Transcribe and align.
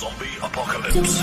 Zombie 0.00 0.38
Apocalypse. 0.40 1.20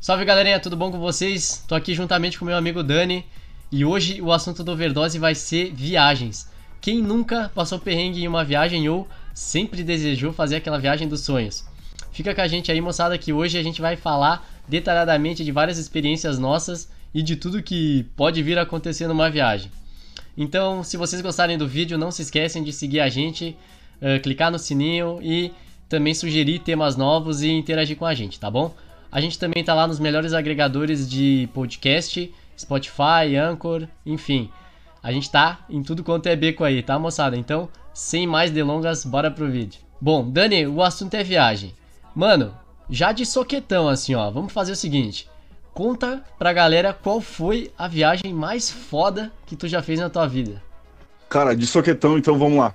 Salve 0.00 0.24
galerinha, 0.24 0.58
tudo 0.58 0.76
bom 0.76 0.90
com 0.90 0.98
vocês? 0.98 1.64
Tô 1.68 1.76
aqui 1.76 1.94
juntamente 1.94 2.36
com 2.36 2.44
meu 2.44 2.56
amigo 2.56 2.82
Dani 2.82 3.24
e 3.70 3.84
hoje 3.84 4.20
o 4.20 4.32
assunto 4.32 4.64
do 4.64 4.72
Overdose 4.72 5.16
vai 5.16 5.36
ser 5.36 5.72
viagens. 5.72 6.50
Quem 6.80 7.00
nunca 7.00 7.52
passou 7.54 7.78
perrengue 7.78 8.24
em 8.24 8.26
uma 8.26 8.42
viagem 8.42 8.88
ou 8.88 9.06
sempre 9.32 9.84
desejou 9.84 10.32
fazer 10.32 10.56
aquela 10.56 10.80
viagem 10.80 11.06
dos 11.06 11.20
sonhos? 11.20 11.64
Fica 12.10 12.34
com 12.34 12.40
a 12.40 12.48
gente 12.48 12.72
aí, 12.72 12.80
moçada, 12.80 13.16
que 13.16 13.32
hoje 13.32 13.56
a 13.56 13.62
gente 13.62 13.80
vai 13.80 13.94
falar 13.94 14.44
detalhadamente 14.66 15.44
de 15.44 15.52
várias 15.52 15.78
experiências 15.78 16.36
nossas 16.36 16.90
e 17.14 17.22
de 17.22 17.36
tudo 17.36 17.62
que 17.62 18.02
pode 18.16 18.42
vir 18.42 18.58
acontecer 18.58 19.06
numa 19.06 19.30
viagem. 19.30 19.70
Então, 20.36 20.82
se 20.82 20.96
vocês 20.96 21.22
gostarem 21.22 21.56
do 21.56 21.68
vídeo, 21.68 21.96
não 21.96 22.10
se 22.10 22.22
esquecem 22.22 22.62
de 22.62 22.72
seguir 22.72 23.00
a 23.00 23.08
gente, 23.08 23.56
uh, 24.02 24.20
clicar 24.20 24.50
no 24.50 24.58
sininho 24.58 25.20
e 25.22 25.52
também 25.88 26.14
sugerir 26.14 26.58
temas 26.58 26.96
novos 26.96 27.42
e 27.42 27.50
interagir 27.50 27.96
com 27.96 28.04
a 28.04 28.14
gente, 28.14 28.40
tá 28.40 28.50
bom? 28.50 28.74
A 29.12 29.20
gente 29.20 29.38
também 29.38 29.62
tá 29.62 29.74
lá 29.74 29.86
nos 29.86 30.00
melhores 30.00 30.32
agregadores 30.32 31.08
de 31.08 31.48
podcast, 31.54 32.32
Spotify, 32.58 33.36
Anchor, 33.40 33.86
enfim. 34.04 34.50
A 35.00 35.12
gente 35.12 35.30
tá 35.30 35.64
em 35.70 35.82
tudo 35.82 36.02
quanto 36.02 36.26
é 36.26 36.34
beco 36.34 36.64
aí, 36.64 36.82
tá, 36.82 36.98
moçada? 36.98 37.36
Então, 37.36 37.68
sem 37.92 38.26
mais 38.26 38.50
delongas, 38.50 39.04
bora 39.04 39.30
pro 39.30 39.50
vídeo. 39.50 39.80
Bom, 40.00 40.28
Dani, 40.28 40.66
o 40.66 40.82
assunto 40.82 41.14
é 41.14 41.22
viagem. 41.22 41.72
Mano, 42.14 42.54
já 42.90 43.12
de 43.12 43.24
soquetão 43.24 43.88
assim, 43.88 44.14
ó, 44.14 44.30
vamos 44.30 44.52
fazer 44.52 44.72
o 44.72 44.76
seguinte. 44.76 45.28
Conta 45.74 46.22
pra 46.38 46.52
galera 46.52 46.92
qual 46.92 47.20
foi 47.20 47.72
a 47.76 47.88
viagem 47.88 48.32
mais 48.32 48.70
foda 48.70 49.32
que 49.44 49.56
tu 49.56 49.66
já 49.66 49.82
fez 49.82 49.98
na 49.98 50.08
tua 50.08 50.24
vida. 50.24 50.62
Cara, 51.28 51.54
de 51.56 51.66
soquetão, 51.66 52.16
então 52.16 52.38
vamos 52.38 52.58
lá. 52.58 52.72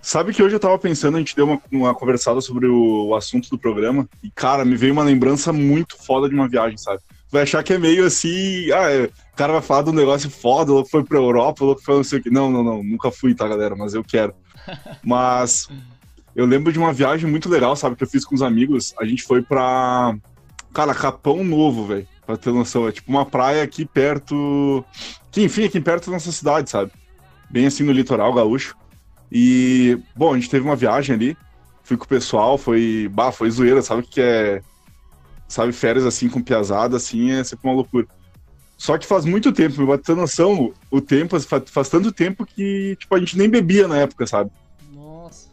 Sabe 0.00 0.32
que 0.32 0.40
hoje 0.40 0.54
eu 0.54 0.60
tava 0.60 0.78
pensando, 0.78 1.16
a 1.16 1.18
gente 1.18 1.34
deu 1.34 1.44
uma, 1.44 1.60
uma 1.72 1.92
conversada 1.92 2.40
sobre 2.40 2.68
o, 2.68 3.08
o, 3.08 3.16
assunto 3.16 3.50
do 3.50 3.58
programa, 3.58 4.08
e 4.22 4.30
cara, 4.30 4.64
me 4.64 4.76
veio 4.76 4.92
uma 4.92 5.02
lembrança 5.02 5.52
muito 5.52 5.96
foda 6.00 6.28
de 6.28 6.36
uma 6.36 6.48
viagem, 6.48 6.78
sabe? 6.78 7.00
Vai 7.28 7.42
achar 7.42 7.64
que 7.64 7.72
é 7.72 7.78
meio 7.78 8.06
assim, 8.06 8.70
ah, 8.70 8.92
é, 8.92 9.06
o 9.06 9.36
cara 9.36 9.54
vai 9.54 9.62
falar 9.62 9.82
de 9.82 9.90
um 9.90 9.94
negócio 9.94 10.30
foda, 10.30 10.72
ou 10.72 10.86
foi 10.86 11.02
pra 11.02 11.18
Europa, 11.18 11.64
ou 11.64 11.76
foi 11.76 11.96
não 11.96 12.04
sei 12.04 12.20
o 12.20 12.22
que. 12.22 12.30
Não, 12.30 12.48
não, 12.48 12.62
não, 12.62 12.84
nunca 12.84 13.10
fui, 13.10 13.34
tá, 13.34 13.48
galera? 13.48 13.74
Mas 13.74 13.92
eu 13.92 14.04
quero. 14.04 14.32
Mas 15.02 15.68
eu 16.36 16.46
lembro 16.46 16.72
de 16.72 16.78
uma 16.78 16.92
viagem 16.92 17.28
muito 17.28 17.48
legal, 17.48 17.74
sabe, 17.74 17.96
que 17.96 18.04
eu 18.04 18.08
fiz 18.08 18.24
com 18.24 18.36
os 18.36 18.42
amigos. 18.42 18.94
A 19.00 19.04
gente 19.04 19.24
foi 19.24 19.42
pra, 19.42 20.16
cara, 20.76 20.94
Capão 20.94 21.42
Novo, 21.42 21.86
velho 21.86 22.06
pra 22.26 22.36
ter 22.36 22.52
noção. 22.52 22.88
É 22.88 22.92
tipo 22.92 23.10
uma 23.10 23.24
praia 23.24 23.62
aqui 23.62 23.86
perto. 23.86 24.84
Que, 25.30 25.44
enfim, 25.44 25.64
aqui 25.64 25.80
perto 25.80 26.06
da 26.06 26.12
nossa 26.12 26.32
cidade, 26.32 26.68
sabe? 26.68 26.90
Bem 27.48 27.66
assim 27.66 27.84
no 27.84 27.92
litoral 27.92 28.34
gaúcho. 28.34 28.76
E, 29.30 29.98
bom, 30.14 30.34
a 30.34 30.34
gente 30.34 30.50
teve 30.50 30.66
uma 30.66 30.76
viagem 30.76 31.14
ali. 31.14 31.36
Fui 31.84 31.96
com 31.96 32.04
o 32.04 32.08
pessoal, 32.08 32.58
foi. 32.58 33.08
Bah, 33.12 33.30
foi 33.30 33.48
zoeira, 33.50 33.80
sabe 33.80 34.02
o 34.02 34.04
que 34.04 34.20
é. 34.20 34.60
Sabe, 35.48 35.72
férias 35.72 36.04
assim 36.04 36.28
com 36.28 36.42
piazada, 36.42 36.96
assim, 36.96 37.30
é 37.30 37.44
sempre 37.44 37.68
uma 37.68 37.76
loucura. 37.76 38.08
Só 38.76 38.98
que 38.98 39.06
faz 39.06 39.24
muito 39.24 39.52
tempo, 39.52 39.86
pra 39.86 39.96
ter 39.96 40.16
noção, 40.16 40.74
o 40.90 41.00
tempo, 41.00 41.38
faz, 41.38 41.70
faz 41.70 41.88
tanto 41.88 42.10
tempo 42.10 42.44
que, 42.44 42.96
tipo, 42.98 43.14
a 43.14 43.18
gente 43.20 43.38
nem 43.38 43.48
bebia 43.48 43.86
na 43.86 43.96
época, 43.96 44.26
sabe? 44.26 44.50
Nossa. 44.92 45.48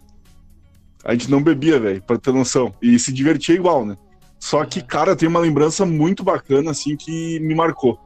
A 1.05 1.13
gente 1.13 1.29
não 1.29 1.43
bebia, 1.43 1.79
velho, 1.79 2.01
pra 2.01 2.17
ter 2.17 2.33
noção. 2.33 2.73
E 2.81 2.97
se 2.97 3.13
divertia 3.13 3.53
igual, 3.53 3.85
né? 3.85 3.95
Só 4.43 4.65
que, 4.65 4.81
cara, 4.81 5.15
tem 5.15 5.29
uma 5.29 5.39
lembrança 5.39 5.85
muito 5.85 6.21
bacana, 6.21 6.71
assim, 6.71 6.97
que 6.97 7.39
me 7.39 7.55
marcou. 7.55 7.97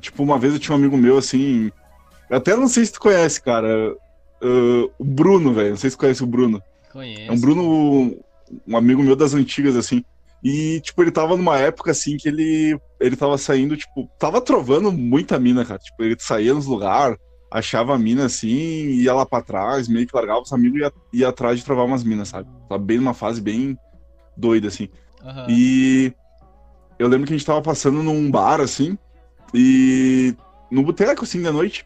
Tipo, 0.00 0.24
uma 0.24 0.36
vez 0.36 0.52
eu 0.52 0.58
tinha 0.58 0.74
um 0.74 0.78
amigo 0.80 0.96
meu, 0.96 1.16
assim. 1.16 1.70
Eu 2.28 2.38
até 2.38 2.56
não 2.56 2.66
sei 2.66 2.84
se 2.84 2.94
tu 2.94 2.98
conhece, 2.98 3.40
cara. 3.40 3.94
Uh, 4.42 4.90
o 4.98 5.04
Bruno, 5.04 5.54
velho. 5.54 5.70
Não 5.70 5.76
sei 5.76 5.90
se 5.90 5.96
tu 5.96 6.00
conhece 6.00 6.24
o 6.24 6.26
Bruno. 6.26 6.60
Conheço. 6.92 7.30
É 7.30 7.32
um 7.32 7.38
Bruno, 7.38 8.18
um 8.66 8.76
amigo 8.76 9.00
meu 9.00 9.14
das 9.14 9.32
antigas, 9.32 9.76
assim. 9.76 10.02
E, 10.42 10.80
tipo, 10.80 11.00
ele 11.04 11.12
tava 11.12 11.36
numa 11.36 11.56
época, 11.56 11.92
assim, 11.92 12.16
que 12.16 12.26
ele, 12.26 12.76
ele 12.98 13.14
tava 13.14 13.38
saindo, 13.38 13.76
tipo, 13.76 14.10
tava 14.18 14.40
trovando 14.40 14.90
muita 14.90 15.38
mina, 15.38 15.64
cara. 15.64 15.78
Tipo, 15.78 16.02
ele 16.02 16.16
saía 16.18 16.52
nos 16.52 16.66
lugares, 16.66 17.16
achava 17.48 17.94
a 17.94 17.98
mina, 17.98 18.24
assim, 18.24 18.88
ia 18.88 19.14
lá 19.14 19.24
pra 19.24 19.40
trás, 19.40 19.86
meio 19.86 20.04
que 20.04 20.16
largava 20.16 20.40
os 20.40 20.52
amigos 20.52 20.80
e 20.80 20.82
ia, 20.82 20.92
ia 21.12 21.28
atrás 21.28 21.60
de 21.60 21.64
trovar 21.64 21.84
umas 21.84 22.02
minas, 22.02 22.30
sabe? 22.30 22.48
Tava 22.68 22.82
bem 22.82 22.98
numa 22.98 23.14
fase 23.14 23.40
bem 23.40 23.78
doida, 24.36 24.66
assim. 24.66 24.88
Aham. 25.24 25.46
E 25.48 26.12
eu 26.98 27.08
lembro 27.08 27.26
que 27.26 27.32
a 27.32 27.36
gente 27.36 27.46
tava 27.46 27.62
passando 27.62 28.02
num 28.02 28.30
bar, 28.30 28.60
assim, 28.60 28.98
e 29.54 30.34
no 30.70 30.82
boteco, 30.82 31.24
assim, 31.24 31.42
da 31.42 31.52
noite. 31.52 31.84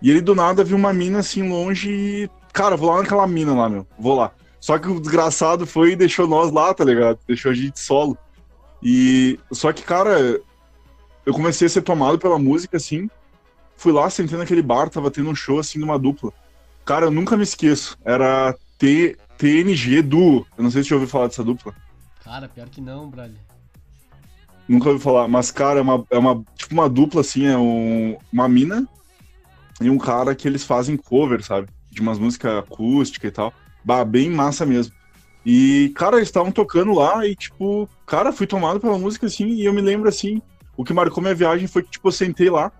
E 0.00 0.10
ele 0.10 0.20
do 0.20 0.34
nada 0.34 0.64
viu 0.64 0.76
uma 0.76 0.92
mina 0.92 1.20
assim 1.20 1.48
longe 1.48 1.90
e. 1.90 2.30
Cara, 2.52 2.76
vou 2.76 2.90
lá 2.90 3.02
naquela 3.02 3.26
mina 3.26 3.54
lá, 3.54 3.68
meu. 3.68 3.86
Vou 3.98 4.16
lá. 4.16 4.32
Só 4.60 4.78
que 4.78 4.88
o 4.88 5.00
desgraçado 5.00 5.66
foi 5.66 5.92
e 5.92 5.96
deixou 5.96 6.26
nós 6.26 6.50
lá, 6.50 6.72
tá 6.72 6.84
ligado? 6.84 7.18
Deixou 7.26 7.50
a 7.50 7.54
gente 7.54 7.78
solo. 7.80 8.16
E. 8.82 9.38
Só 9.52 9.72
que, 9.72 9.82
cara, 9.82 10.40
eu 11.24 11.32
comecei 11.32 11.66
a 11.66 11.70
ser 11.70 11.82
tomado 11.82 12.18
pela 12.18 12.38
música, 12.38 12.76
assim. 12.76 13.08
Fui 13.76 13.92
lá, 13.92 14.08
sentei 14.08 14.38
naquele 14.38 14.62
bar, 14.62 14.88
tava 14.88 15.10
tendo 15.10 15.28
um 15.28 15.34
show, 15.34 15.58
assim, 15.58 15.78
de 15.78 15.84
uma 15.84 15.98
dupla. 15.98 16.32
Cara, 16.84 17.06
eu 17.06 17.10
nunca 17.10 17.36
me 17.36 17.42
esqueço. 17.42 17.98
Era 18.04 18.54
T, 18.78 19.16
TNG 19.36 20.02
Duo. 20.02 20.46
Eu 20.56 20.64
não 20.64 20.70
sei 20.70 20.82
se 20.82 20.88
você 20.88 20.94
ouviu 20.94 21.08
falar 21.08 21.26
dessa 21.26 21.44
dupla. 21.44 21.74
Cara, 22.26 22.48
pior 22.48 22.68
que 22.68 22.80
não, 22.80 23.08
brother. 23.08 23.36
Nunca 24.68 24.88
ouvi 24.88 25.00
falar, 25.00 25.28
mas, 25.28 25.52
cara, 25.52 25.78
é 25.78 25.82
uma, 25.82 26.04
é 26.10 26.18
uma 26.18 26.44
tipo 26.56 26.74
uma 26.74 26.90
dupla, 26.90 27.20
assim, 27.20 27.46
é 27.46 27.56
um, 27.56 28.18
uma 28.32 28.48
mina 28.48 28.84
e 29.80 29.88
um 29.88 29.96
cara 29.96 30.34
que 30.34 30.48
eles 30.48 30.64
fazem 30.64 30.96
cover, 30.96 31.40
sabe? 31.44 31.68
De 31.88 32.00
umas 32.00 32.18
músicas 32.18 32.58
acústicas 32.58 33.28
e 33.28 33.32
tal. 33.32 33.54
Bah, 33.84 34.04
bem 34.04 34.28
massa 34.28 34.66
mesmo. 34.66 34.92
E, 35.44 35.92
cara, 35.94 36.16
eles 36.16 36.26
estavam 36.26 36.50
tocando 36.50 36.92
lá 36.92 37.24
e, 37.24 37.36
tipo, 37.36 37.88
cara, 38.04 38.32
fui 38.32 38.48
tomado 38.48 38.80
pela 38.80 38.98
música, 38.98 39.26
assim, 39.26 39.46
e 39.46 39.64
eu 39.64 39.72
me 39.72 39.80
lembro, 39.80 40.08
assim, 40.08 40.42
o 40.76 40.82
que 40.82 40.92
marcou 40.92 41.22
minha 41.22 41.34
viagem 41.34 41.68
foi 41.68 41.84
que, 41.84 41.90
tipo, 41.92 42.08
eu 42.08 42.12
sentei 42.12 42.50
lá, 42.50 42.72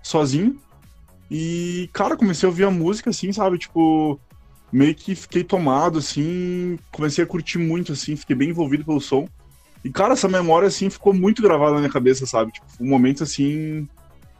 sozinho, 0.00 0.56
e, 1.28 1.90
cara, 1.92 2.16
comecei 2.16 2.46
a 2.46 2.50
ouvir 2.50 2.62
a 2.62 2.70
música, 2.70 3.10
assim, 3.10 3.32
sabe? 3.32 3.58
Tipo, 3.58 4.20
meio 4.72 4.94
que 4.94 5.14
fiquei 5.14 5.44
tomado, 5.44 5.98
assim, 5.98 6.78
comecei 6.90 7.22
a 7.22 7.26
curtir 7.26 7.58
muito, 7.58 7.92
assim, 7.92 8.16
fiquei 8.16 8.34
bem 8.34 8.50
envolvido 8.50 8.84
pelo 8.84 9.00
som. 9.00 9.28
E, 9.84 9.90
cara, 9.90 10.14
essa 10.14 10.28
memória, 10.28 10.68
assim, 10.68 10.88
ficou 10.88 11.12
muito 11.12 11.42
gravada 11.42 11.72
na 11.74 11.80
minha 11.80 11.92
cabeça, 11.92 12.24
sabe? 12.24 12.52
Tipo, 12.52 12.66
um 12.80 12.88
momento, 12.88 13.22
assim, 13.22 13.86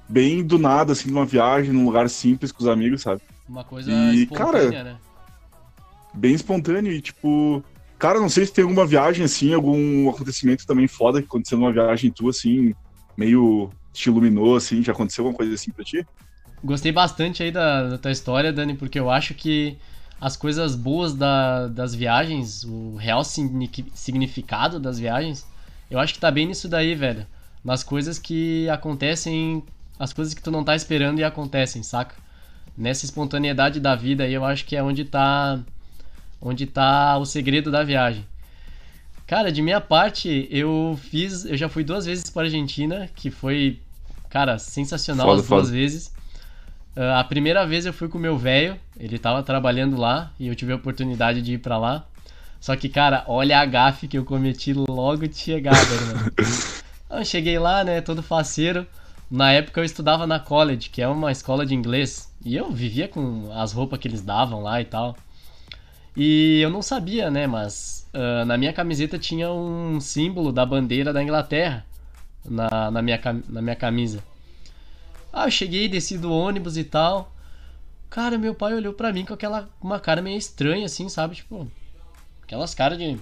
bem 0.08 0.42
do 0.42 0.58
nada, 0.58 0.92
assim, 0.92 1.08
de 1.08 1.12
uma 1.12 1.26
viagem, 1.26 1.72
num 1.72 1.84
lugar 1.84 2.08
simples 2.08 2.50
com 2.50 2.62
os 2.62 2.68
amigos, 2.68 3.02
sabe? 3.02 3.20
Uma 3.48 3.64
coisa 3.64 3.90
E, 3.90 4.22
espontânea, 4.22 4.72
cara, 4.72 4.84
né? 4.84 4.96
Bem 6.14 6.34
espontâneo 6.34 6.92
e, 6.92 7.00
tipo... 7.00 7.62
Cara, 7.98 8.18
não 8.18 8.28
sei 8.28 8.46
se 8.46 8.52
tem 8.52 8.62
alguma 8.62 8.84
viagem, 8.84 9.24
assim, 9.24 9.54
algum 9.54 10.08
acontecimento 10.10 10.66
também 10.66 10.88
foda 10.88 11.20
que 11.20 11.28
aconteceu 11.28 11.56
numa 11.56 11.72
viagem 11.72 12.10
tua, 12.10 12.30
assim, 12.30 12.74
meio 13.16 13.70
te 13.92 14.08
iluminou, 14.08 14.56
assim, 14.56 14.82
já 14.82 14.92
aconteceu 14.92 15.22
alguma 15.22 15.36
coisa 15.36 15.54
assim 15.54 15.70
pra 15.70 15.84
ti? 15.84 16.04
Gostei 16.64 16.90
bastante 16.90 17.42
aí 17.42 17.50
da, 17.52 17.90
da 17.90 17.98
tua 17.98 18.10
história, 18.10 18.52
Dani, 18.52 18.74
porque 18.74 18.98
eu 18.98 19.10
acho 19.10 19.34
que 19.34 19.78
as 20.22 20.36
coisas 20.36 20.76
boas 20.76 21.14
da- 21.14 21.66
das 21.66 21.96
viagens, 21.96 22.62
o 22.62 22.94
real 22.94 23.24
signi- 23.24 23.68
significado 23.92 24.78
das 24.78 24.96
viagens, 24.96 25.44
eu 25.90 25.98
acho 25.98 26.14
que 26.14 26.20
tá 26.20 26.30
bem 26.30 26.46
nisso 26.46 26.68
daí, 26.68 26.94
velho. 26.94 27.26
Nas 27.64 27.82
coisas 27.82 28.20
que 28.20 28.68
acontecem, 28.68 29.64
as 29.98 30.12
coisas 30.12 30.32
que 30.32 30.40
tu 30.40 30.48
não 30.52 30.62
tá 30.62 30.76
esperando 30.76 31.18
e 31.18 31.24
acontecem, 31.24 31.82
saca? 31.82 32.14
Nessa 32.78 33.04
espontaneidade 33.04 33.80
da 33.80 33.96
vida 33.96 34.22
aí, 34.22 34.32
eu 34.32 34.44
acho 34.44 34.64
que 34.64 34.76
é 34.76 34.82
onde 34.82 35.04
tá 35.04 35.58
onde 36.40 36.66
tá 36.66 37.18
o 37.18 37.24
segredo 37.24 37.68
da 37.70 37.82
viagem. 37.82 38.24
Cara, 39.26 39.50
de 39.50 39.60
minha 39.60 39.80
parte, 39.80 40.46
eu 40.50 40.96
fiz, 41.02 41.44
eu 41.44 41.56
já 41.56 41.68
fui 41.68 41.82
duas 41.82 42.06
vezes 42.06 42.30
para 42.30 42.42
Argentina, 42.42 43.08
que 43.16 43.28
foi, 43.28 43.80
cara, 44.30 44.56
sensacional 44.58 45.26
Foda, 45.26 45.40
as 45.40 45.48
duas 45.48 45.62
foda. 45.66 45.72
vezes. 45.72 46.12
Ah, 46.96 47.20
a 47.20 47.24
primeira 47.24 47.66
vez 47.66 47.86
eu 47.86 47.92
fui 47.92 48.08
com 48.08 48.18
o 48.18 48.20
meu 48.20 48.36
velho, 48.36 48.78
ele 48.98 49.18
tava 49.18 49.42
trabalhando 49.42 49.96
lá 49.96 50.30
e 50.38 50.48
eu 50.48 50.54
tive 50.54 50.72
a 50.72 50.76
oportunidade 50.76 51.40
de 51.42 51.54
ir 51.54 51.58
pra 51.58 51.78
lá. 51.78 52.06
Só 52.60 52.76
que, 52.76 52.88
cara, 52.88 53.24
olha 53.26 53.58
a 53.58 53.66
gafe 53.66 54.06
que 54.06 54.16
eu 54.16 54.24
cometi 54.24 54.72
logo 54.72 55.26
de 55.26 55.36
chegada, 55.36 55.76
mano. 55.78 56.32
Então, 57.04 57.18
Eu 57.18 57.24
cheguei 57.26 57.58
lá, 57.58 57.84
né, 57.84 58.00
todo 58.00 58.22
faceiro. 58.22 58.86
Na 59.30 59.52
época 59.52 59.80
eu 59.80 59.84
estudava 59.84 60.26
na 60.26 60.38
college, 60.38 60.88
que 60.88 61.02
é 61.02 61.08
uma 61.08 61.30
escola 61.30 61.66
de 61.66 61.74
inglês, 61.74 62.32
e 62.42 62.56
eu 62.56 62.70
vivia 62.70 63.06
com 63.06 63.50
as 63.52 63.72
roupas 63.72 63.98
que 63.98 64.08
eles 64.08 64.22
davam 64.22 64.62
lá 64.62 64.80
e 64.80 64.84
tal. 64.86 65.14
E 66.16 66.60
eu 66.60 66.70
não 66.70 66.80
sabia, 66.80 67.30
né, 67.30 67.46
mas 67.46 68.08
ah, 68.14 68.44
na 68.44 68.56
minha 68.56 68.72
camiseta 68.72 69.18
tinha 69.18 69.50
um 69.50 70.00
símbolo 70.00 70.52
da 70.52 70.64
bandeira 70.64 71.12
da 71.12 71.22
Inglaterra 71.22 71.84
na, 72.48 72.90
na, 72.90 73.02
minha, 73.02 73.20
na 73.48 73.62
minha 73.62 73.76
camisa. 73.76 74.22
Ah, 75.32 75.46
eu 75.46 75.50
cheguei, 75.50 75.88
desci 75.88 76.18
do 76.18 76.30
ônibus 76.30 76.76
e 76.76 76.84
tal. 76.84 77.32
Cara, 78.10 78.36
meu 78.36 78.54
pai 78.54 78.74
olhou 78.74 78.92
pra 78.92 79.12
mim 79.12 79.24
com 79.24 79.32
aquela 79.32 79.70
uma 79.80 79.98
cara 79.98 80.20
meio 80.20 80.36
estranha, 80.36 80.84
assim, 80.84 81.08
sabe? 81.08 81.36
Tipo, 81.36 81.70
aquelas 82.42 82.74
caras 82.74 82.98
de. 82.98 83.18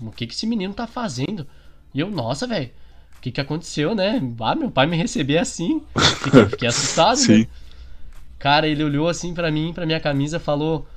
O 0.00 0.10
que 0.10 0.26
que 0.26 0.34
esse 0.34 0.46
menino 0.46 0.74
tá 0.74 0.86
fazendo? 0.86 1.46
E 1.94 2.00
eu, 2.00 2.10
nossa, 2.10 2.46
velho, 2.46 2.70
o 3.16 3.20
que 3.20 3.30
que 3.30 3.40
aconteceu, 3.40 3.94
né? 3.94 4.20
Ah, 4.40 4.54
meu 4.54 4.70
pai 4.70 4.86
me 4.86 4.96
receber 4.96 5.38
assim. 5.38 5.82
Fiquei, 6.24 6.46
fiquei 6.46 6.68
assustado, 6.68 7.18
né? 7.18 7.24
Sim. 7.24 7.46
Cara, 8.38 8.66
ele 8.66 8.82
olhou 8.82 9.06
assim 9.06 9.34
pra 9.34 9.50
mim, 9.50 9.72
pra 9.72 9.86
minha 9.86 10.00
camisa, 10.00 10.40
falou: 10.40 10.88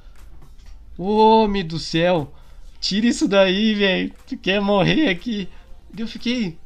Homem 0.97 1.65
do 1.65 1.77
céu, 1.77 2.33
tira 2.79 3.05
isso 3.05 3.27
daí, 3.27 3.75
velho. 3.75 4.13
Tu 4.25 4.37
quer 4.37 4.61
morrer 4.61 5.09
aqui? 5.09 5.49
Eu 5.97 6.07
fiquei. 6.07 6.57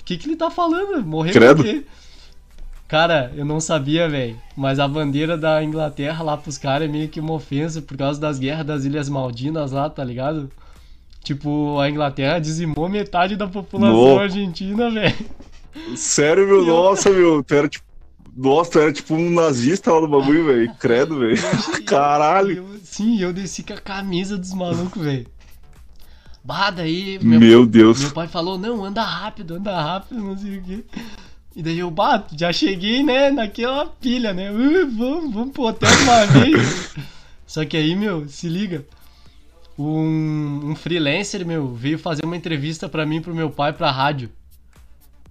O 0.00 0.04
que, 0.04 0.16
que 0.16 0.26
ele 0.26 0.36
tá 0.36 0.50
falando? 0.50 1.04
Morrer 1.04 1.32
Credo. 1.32 1.56
por 1.56 1.64
quê? 1.64 1.84
Cara, 2.90 3.30
eu 3.36 3.44
não 3.44 3.60
sabia, 3.60 4.08
velho. 4.08 4.36
Mas 4.56 4.80
a 4.80 4.88
bandeira 4.88 5.38
da 5.38 5.62
Inglaterra 5.62 6.24
lá 6.24 6.36
pros 6.36 6.58
caras 6.58 6.88
é 6.88 6.90
meio 6.90 7.08
que 7.08 7.20
uma 7.20 7.34
ofensa 7.34 7.80
por 7.80 7.96
causa 7.96 8.20
das 8.20 8.36
guerras 8.40 8.66
das 8.66 8.84
Ilhas 8.84 9.08
Maldinas 9.08 9.70
lá, 9.70 9.88
tá 9.88 10.02
ligado? 10.02 10.50
Tipo, 11.22 11.78
a 11.78 11.88
Inglaterra 11.88 12.40
dizimou 12.40 12.88
metade 12.88 13.36
da 13.36 13.46
população 13.46 13.94
Louco. 13.94 14.20
argentina, 14.22 14.90
velho. 14.90 15.14
Sério, 15.94 16.46
meu, 16.48 16.58
Eu- 16.62 16.66
nossa, 16.66 17.10
meu, 17.10 17.44
tu 17.44 17.54
era 17.54 17.68
tipo. 17.68 17.84
Nossa, 18.36 18.70
tu 18.72 18.78
era 18.80 18.92
tipo 18.92 19.14
um 19.14 19.30
nazista 19.30 19.92
lá 19.92 20.00
no 20.00 20.08
bagulho, 20.08 20.46
velho. 20.46 20.74
Credo, 20.80 21.18
velho. 21.20 21.36
Caralho. 21.86 22.56
Eu- 22.56 22.80
sim, 22.82 23.20
eu 23.20 23.32
desci 23.32 23.62
com 23.62 23.74
a 23.74 23.78
camisa 23.78 24.36
dos 24.36 24.52
malucos, 24.52 25.00
velho. 25.02 25.26
Bah, 26.42 26.70
daí 26.70 27.18
meu, 27.22 27.38
Meu 27.38 27.66
Deus. 27.66 28.00
meu 28.00 28.10
pai 28.12 28.26
falou, 28.26 28.58
não, 28.58 28.84
anda 28.84 29.02
rápido, 29.04 29.54
anda 29.56 29.80
rápido, 29.80 30.20
não 30.20 30.36
sei 30.36 30.58
o 30.58 30.62
quê. 30.62 30.84
E 31.54 31.62
daí 31.62 31.78
eu, 31.80 31.90
bah, 31.90 32.24
já 32.36 32.52
cheguei, 32.52 33.02
né, 33.02 33.30
naquela 33.30 33.86
pilha, 33.86 34.32
né? 34.32 34.50
Uh, 34.52 34.88
vamos, 34.90 35.34
vamos 35.34 35.52
pro 35.52 35.64
hotel 35.64 35.88
uma 36.02 36.24
vez. 36.44 36.94
Só 37.46 37.64
que 37.64 37.76
aí, 37.76 37.96
meu, 37.96 38.28
se 38.28 38.48
liga. 38.48 38.84
Um, 39.78 40.70
um 40.70 40.76
freelancer, 40.76 41.44
meu, 41.44 41.74
veio 41.74 41.98
fazer 41.98 42.24
uma 42.24 42.36
entrevista 42.36 42.88
pra 42.88 43.04
mim 43.06 43.20
pro 43.20 43.34
meu 43.34 43.50
pai 43.50 43.72
pra 43.72 43.90
rádio. 43.90 44.30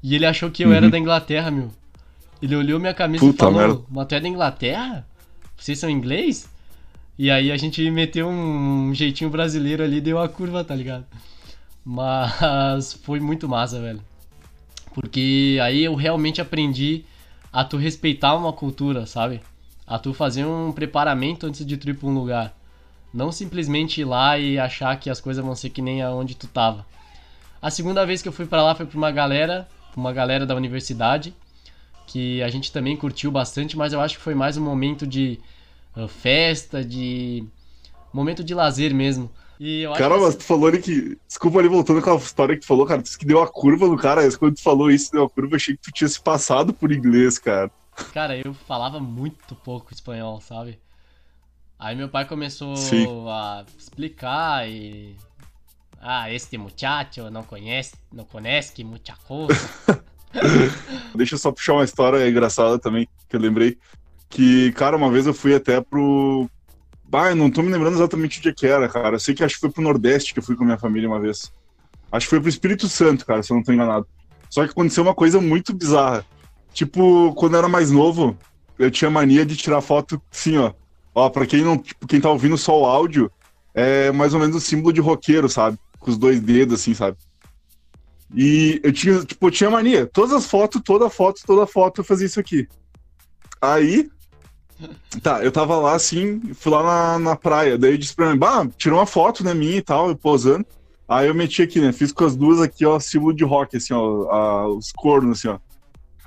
E 0.04 0.16
ele 0.16 0.25
achou 0.25 0.50
que 0.51 0.63
eu 0.63 0.74
era 0.74 0.86
Uhum. 0.86 0.92
da 0.92 0.98
Inglaterra, 1.00 1.51
meu. 1.51 1.71
Ele 2.42 2.56
olhou 2.56 2.80
minha 2.80 2.94
camisa 2.94 3.24
Puta 3.25 3.36
e 3.36 3.39
falou, 3.39 3.60
merda. 3.68 3.81
mas 3.89 4.07
tu 4.07 4.15
é 4.15 4.19
da 4.19 4.27
Inglaterra? 4.27 5.07
Vocês 5.57 5.77
são 5.77 5.89
inglês? 5.89 6.50
E 7.18 7.30
aí 7.30 7.51
a 7.51 7.57
gente 7.57 7.89
meteu 7.92 8.27
um 8.30 8.94
jeitinho 8.94 9.30
brasileiro 9.30 9.83
ali, 9.83 10.00
deu 10.01 10.18
a 10.19 10.27
curva, 10.30 10.63
tá 10.63 10.74
ligado? 10.74 11.06
Mas 11.86 12.94
foi 13.04 13.19
muito 13.19 13.48
massa, 13.48 13.80
velho. 13.81 14.01
Porque 14.94 15.57
aí 15.62 15.83
eu 15.83 15.95
realmente 15.95 16.41
aprendi 16.41 17.03
a 17.51 17.63
tu 17.63 17.77
respeitar 17.77 18.36
uma 18.36 18.53
cultura, 18.53 19.06
sabe? 19.06 19.41
A 19.86 19.97
tu 19.97 20.13
fazer 20.13 20.45
um 20.45 20.71
preparamento 20.71 21.45
antes 21.45 21.65
de 21.65 21.77
tu 21.77 21.89
ir 21.89 21.95
pra 21.95 22.07
um 22.07 22.13
lugar. 22.13 22.56
Não 23.13 23.31
simplesmente 23.31 24.01
ir 24.01 24.06
lá 24.06 24.38
e 24.38 24.59
achar 24.59 25.00
que 25.00 25.09
as 25.09 25.19
coisas 25.19 25.44
vão 25.44 25.56
ser 25.56 25.69
que 25.69 25.81
nem 25.81 26.01
aonde 26.01 26.36
tu 26.36 26.47
tava. 26.47 26.86
A 27.62 27.69
segunda 27.69 28.06
vez 28.06 28.21
que 28.21 28.27
eu 28.27 28.33
fui 28.33 28.45
pra 28.45 28.63
lá 28.63 28.75
foi 28.75 28.86
pra 28.86 28.97
uma 28.97 29.12
galera, 29.12 29.68
uma 29.95 30.13
galera 30.13 30.45
da 30.45 30.56
universidade, 30.56 31.33
que 32.07 32.41
a 32.41 32.50
gente 32.50 32.71
também 32.71 32.95
curtiu 32.95 33.31
bastante, 33.31 33.77
mas 33.77 33.94
eu 33.94 34.00
acho 34.00 34.18
que 34.18 34.24
foi 34.24 34.33
mais 34.33 34.57
um 34.57 34.63
momento 34.63 35.06
de 35.06 35.39
uh, 35.95 36.07
festa, 36.07 36.83
de 36.83 37.44
momento 38.13 38.44
de 38.44 38.53
lazer 38.53 38.94
mesmo. 38.94 39.30
E 39.59 39.81
eu 39.81 39.94
Cara, 39.94 40.17
mas 40.17 40.35
tu 40.35 40.44
falou 40.44 40.67
ali 40.67 40.81
que. 40.81 41.17
Desculpa 41.27 41.59
ali, 41.59 41.67
voltando 41.67 42.00
aquela 42.00 42.15
história 42.17 42.56
que 42.56 42.61
tu 42.61 42.67
falou, 42.67 42.85
cara. 42.85 43.01
Tu 43.01 43.06
disse 43.06 43.17
que 43.17 43.25
deu 43.25 43.41
a 43.41 43.47
curva 43.47 43.88
no 43.88 43.97
cara. 43.97 44.21
Quando 44.38 44.56
tu 44.56 44.61
falou 44.61 44.89
isso, 44.89 45.11
deu 45.11 45.25
a 45.25 45.29
curva, 45.29 45.51
eu 45.51 45.56
achei 45.57 45.75
que 45.75 45.81
tu 45.81 45.91
tinha 45.91 46.07
se 46.07 46.21
passado 46.21 46.73
por 46.73 46.91
inglês, 46.91 47.38
cara. 47.38 47.69
Cara, 48.13 48.38
eu 48.38 48.53
falava 48.53 49.00
muito 49.00 49.53
pouco 49.56 49.94
espanhol, 49.94 50.39
sabe? 50.39 50.79
Aí 51.77 51.95
meu 51.95 52.07
pai 52.07 52.25
começou 52.25 52.75
Sim. 52.77 53.06
a 53.27 53.65
explicar 53.77 54.69
e. 54.69 55.15
Ah, 56.01 56.31
este 56.31 56.57
muchacho 56.57 57.29
não 57.29 57.44
conhece, 57.44 57.95
não 58.12 58.23
conhece 58.23 58.71
que 58.71 58.85
muita 58.85 59.13
coisa. 59.27 59.69
Deixa 61.13 61.35
eu 61.35 61.39
só 61.39 61.51
puxar 61.51 61.73
uma 61.73 61.83
história 61.83 62.29
engraçada 62.29 62.79
também, 62.79 63.07
que 63.27 63.35
eu 63.35 63.39
lembrei. 63.39 63.77
Que, 64.29 64.71
cara, 64.73 64.95
uma 64.95 65.12
vez 65.12 65.25
eu 65.25 65.33
fui 65.33 65.53
até 65.53 65.81
pro. 65.81 66.50
Bah, 67.09 67.31
eu 67.31 67.35
não 67.35 67.50
tô 67.50 67.63
me 67.63 67.71
lembrando 67.71 67.95
exatamente 67.95 68.39
onde 68.39 68.53
que 68.53 68.67
era, 68.67 68.88
cara. 68.88 69.15
Eu 69.15 69.19
sei 69.19 69.33
que 69.33 69.44
acho 69.44 69.56
que 69.56 69.61
foi 69.61 69.71
pro 69.71 69.81
Nordeste 69.81 70.31
que 70.31 70.39
eu 70.39 70.44
fui 70.44 70.56
com 70.56 70.61
a 70.63 70.65
minha 70.67 70.77
família 70.77 71.09
uma 71.09 71.19
vez. 71.19 71.51
Acho 72.11 72.27
que 72.27 72.29
foi 72.29 72.39
pro 72.39 72.50
Espírito 72.50 72.88
Santo, 72.88 73.25
cara, 73.25 73.41
se 73.41 73.51
eu 73.51 73.57
não 73.57 73.63
tô 73.63 73.73
enganado. 73.73 74.07
Só 74.47 74.63
que 74.63 74.71
aconteceu 74.71 75.03
uma 75.03 75.15
coisa 75.15 75.41
muito 75.41 75.73
bizarra. 75.73 76.23
Tipo, 76.71 77.33
quando 77.33 77.53
eu 77.53 77.59
era 77.59 77.67
mais 77.67 77.89
novo, 77.89 78.38
eu 78.77 78.91
tinha 78.91 79.09
mania 79.09 79.44
de 79.44 79.56
tirar 79.56 79.81
foto 79.81 80.21
assim, 80.31 80.57
ó. 80.57 80.71
Ó, 81.15 81.29
pra 81.29 81.47
quem 81.47 81.63
não, 81.63 81.79
tipo, 81.79 82.06
quem 82.06 82.21
tá 82.21 82.29
ouvindo 82.29 82.57
só 82.57 82.79
o 82.79 82.85
áudio, 82.85 83.31
é 83.73 84.12
mais 84.12 84.35
ou 84.35 84.39
menos 84.39 84.55
o 84.55 84.62
símbolo 84.62 84.94
de 84.94 85.01
roqueiro, 85.01 85.50
sabe? 85.50 85.79
Com 86.00 86.12
os 86.12 86.17
dois 86.17 86.39
dedos, 86.39 86.79
assim, 86.79 86.94
sabe? 86.94 87.17
E 88.35 88.79
eu 88.83 88.94
tinha, 88.94 89.23
tipo, 89.25 89.47
eu 89.47 89.51
tinha 89.51 89.69
mania. 89.71 90.05
Todas 90.05 90.31
as 90.31 90.45
fotos, 90.45 90.79
toda 90.85 91.09
foto, 91.09 91.41
toda 91.44 91.65
foto 91.65 92.01
eu 92.01 92.05
fazia 92.05 92.27
isso 92.27 92.39
aqui. 92.39 92.67
Aí. 93.59 94.09
Tá, 95.21 95.43
eu 95.43 95.51
tava 95.51 95.77
lá 95.77 95.93
assim, 95.93 96.39
fui 96.53 96.71
lá 96.71 96.83
na, 96.83 97.19
na 97.19 97.35
praia. 97.35 97.77
Daí 97.77 97.97
disse 97.97 98.15
pra 98.15 98.31
mim, 98.31 98.37
bah, 98.37 98.67
tirou 98.77 98.99
uma 98.99 99.05
foto, 99.05 99.43
né, 99.43 99.53
minha 99.53 99.77
e 99.77 99.81
tal, 99.81 100.09
eu 100.09 100.15
posando. 100.15 100.65
Aí 101.07 101.27
eu 101.27 101.33
meti 101.33 101.61
aqui, 101.61 101.79
né? 101.81 101.91
Fiz 101.91 102.11
com 102.11 102.23
as 102.23 102.35
duas 102.35 102.61
aqui, 102.61 102.85
ó, 102.85 102.99
símbolo 102.99 103.33
de 103.33 103.43
rock, 103.43 103.75
assim, 103.77 103.93
ó, 103.93 104.29
a- 104.31 104.67
os 104.69 104.91
cornos, 104.91 105.39
assim, 105.39 105.47
ó. 105.47 105.59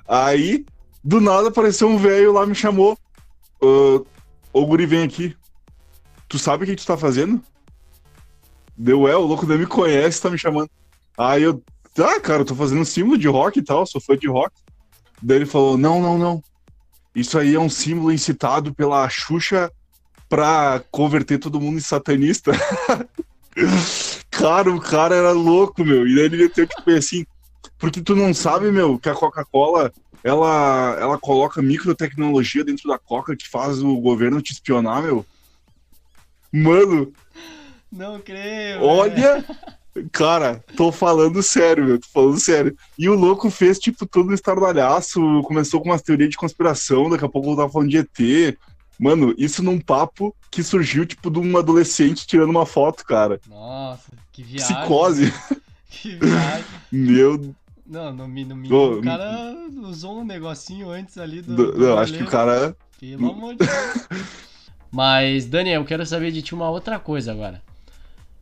Aí, 0.06 0.66
do 1.02 1.20
nada, 1.20 1.48
apareceu 1.48 1.88
um 1.88 1.96
velho 1.96 2.32
lá, 2.32 2.44
me 2.44 2.54
chamou. 2.54 2.98
"Ô, 3.60 4.04
Ô, 4.52 4.66
guri, 4.66 4.84
vem 4.84 5.02
aqui. 5.04 5.34
Tu 6.28 6.38
sabe 6.38 6.64
o 6.64 6.66
que 6.66 6.76
tu 6.76 6.84
tá 6.84 6.94
fazendo? 6.96 7.40
Deu, 8.76 9.06
é, 9.08 9.16
o 9.16 9.20
louco 9.22 9.46
daí 9.46 9.56
me 9.56 9.66
conhece, 9.66 10.20
tá 10.20 10.28
me 10.28 10.36
chamando. 10.36 10.68
Aí 11.16 11.42
eu, 11.42 11.62
tá, 11.94 12.20
cara, 12.20 12.42
eu 12.42 12.44
tô 12.44 12.54
fazendo 12.54 12.84
símbolo 12.84 13.16
de 13.16 13.28
rock 13.28 13.58
e 13.58 13.62
tal, 13.62 13.86
sou 13.86 13.98
fã 14.00 14.14
de 14.16 14.28
rock. 14.28 14.54
Daí 15.22 15.38
ele 15.38 15.46
falou, 15.46 15.78
não, 15.78 16.02
não, 16.02 16.18
não. 16.18 16.42
Isso 17.14 17.38
aí 17.38 17.54
é 17.54 17.60
um 17.60 17.68
símbolo 17.68 18.12
incitado 18.12 18.74
pela 18.74 19.08
Xuxa 19.08 19.70
pra 20.28 20.82
converter 20.90 21.38
todo 21.38 21.60
mundo 21.60 21.76
em 21.76 21.82
satanista. 21.82 22.52
cara, 24.30 24.70
o 24.70 24.80
cara 24.80 25.14
era 25.14 25.32
louco, 25.32 25.84
meu. 25.84 26.06
E 26.06 26.14
daí 26.14 26.24
ele 26.24 26.38
meteu, 26.38 26.66
tipo, 26.66 26.90
assim, 26.90 27.26
porque 27.78 28.00
tu 28.00 28.16
não 28.16 28.32
sabe, 28.32 28.72
meu, 28.72 28.98
que 28.98 29.08
a 29.08 29.14
Coca-Cola, 29.14 29.92
ela, 30.24 30.96
ela 30.98 31.18
coloca 31.18 31.60
microtecnologia 31.60 32.64
dentro 32.64 32.88
da 32.88 32.98
Coca 32.98 33.36
que 33.36 33.48
faz 33.48 33.82
o 33.82 34.00
governo 34.00 34.40
te 34.40 34.52
espionar, 34.52 35.02
meu. 35.02 35.26
Mano, 36.50 37.12
não 37.90 38.20
creio. 38.20 38.82
Olha, 38.82 39.44
cara, 40.10 40.64
tô 40.76 40.90
falando 40.92 41.42
sério, 41.42 41.84
meu, 41.84 41.98
tô 42.00 42.06
falando 42.12 42.38
sério. 42.40 42.76
E 42.98 43.08
o 43.08 43.14
louco 43.14 43.50
fez, 43.50 43.78
tipo, 43.78 44.06
todo 44.06 44.30
um 44.30 44.34
estardalhaço, 44.34 45.20
começou 45.42 45.80
com 45.80 45.88
umas 45.90 46.02
teorias 46.02 46.30
de 46.30 46.36
conspiração, 46.36 47.10
daqui 47.10 47.24
a 47.24 47.28
pouco 47.28 47.50
eu 47.50 47.56
tava 47.56 47.70
falando 47.70 47.90
de 47.90 47.98
ET. 47.98 48.56
Mano, 48.98 49.34
isso 49.36 49.62
num 49.62 49.80
papo 49.80 50.34
que 50.50 50.62
surgiu, 50.62 51.04
tipo, 51.04 51.30
de 51.30 51.38
um 51.38 51.56
adolescente 51.56 52.26
tirando 52.26 52.50
uma 52.50 52.66
foto, 52.66 53.04
cara. 53.04 53.40
Nossa, 53.48 54.12
que 54.32 54.42
viagem. 54.42 54.76
Psicose. 54.76 55.32
Que 55.94 56.16
viagem. 56.16 56.64
Meu, 56.90 57.54
Não, 57.86 58.12
no, 58.12 58.26
no 58.26 58.28
mínimo 58.28 58.74
Ô, 58.74 58.98
o 58.98 59.02
cara 59.02 59.54
usou 59.82 60.20
um 60.20 60.24
negocinho 60.24 60.88
antes 60.90 61.18
ali 61.18 61.42
do. 61.42 61.54
do- 61.54 61.72
do 61.72 61.84
eu 61.84 61.98
acho 61.98 62.14
que 62.14 62.22
o 62.22 62.26
cara. 62.26 62.74
Pelo 62.98 63.30
amor 63.30 63.52
de 63.54 63.58
Deus. 63.58 64.08
Mas, 64.90 65.44
Daniel, 65.46 65.82
eu 65.82 65.84
quero 65.86 66.04
saber 66.06 66.32
de 66.32 66.40
ti 66.40 66.54
uma 66.54 66.70
outra 66.70 66.98
coisa 66.98 67.30
agora. 67.30 67.62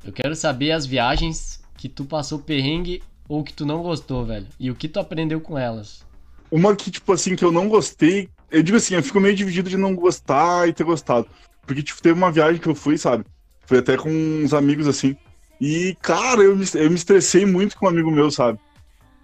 Eu 0.04 0.12
quero 0.12 0.35
saber 0.35 0.73
as 0.73 0.87
viagens 0.87 1.61
que 1.76 1.88
tu 1.88 2.04
passou 2.04 2.38
perrengue 2.38 3.02
ou 3.28 3.45
que 3.45 3.52
tu 3.52 3.64
não 3.64 3.83
gostou, 3.83 4.25
velho. 4.25 4.47
E 4.59 4.71
o 4.71 4.75
que 4.75 4.88
tu 4.88 4.99
aprendeu 4.99 5.40
com 5.40 5.57
elas. 5.57 6.04
Uma 6.50 6.75
que, 6.75 6.90
tipo 6.90 7.12
assim, 7.12 7.37
que 7.37 7.45
eu 7.45 7.52
não 7.52 7.69
gostei. 7.69 8.28
Eu 8.50 8.62
digo 8.62 8.76
assim, 8.76 8.95
eu 8.95 9.02
fico 9.02 9.21
meio 9.21 9.37
dividido 9.37 9.71
de 9.71 9.76
não 9.76 9.95
gostar 9.95 10.69
e 10.69 10.73
ter 10.73 10.85
gostado. 10.85 11.28
Porque, 11.66 11.83
tipo, 11.83 12.02
teve 12.02 12.19
uma 12.19 12.33
viagem 12.33 12.61
que 12.61 12.66
eu 12.66 12.75
fui, 12.75 12.99
sabe? 12.99 13.25
Fui 13.66 13.78
até 13.78 13.97
com 13.97 14.11
uns 14.11 14.52
amigos 14.52 14.88
assim. 14.88 15.16
E, 15.61 15.97
cara, 16.00 16.40
eu 16.40 16.57
me, 16.57 16.64
eu 16.75 16.88
me 16.88 16.97
estressei 16.97 17.47
muito 17.47 17.76
com 17.76 17.87
um 17.87 17.88
amigo 17.88 18.11
meu, 18.11 18.30
sabe? 18.30 18.59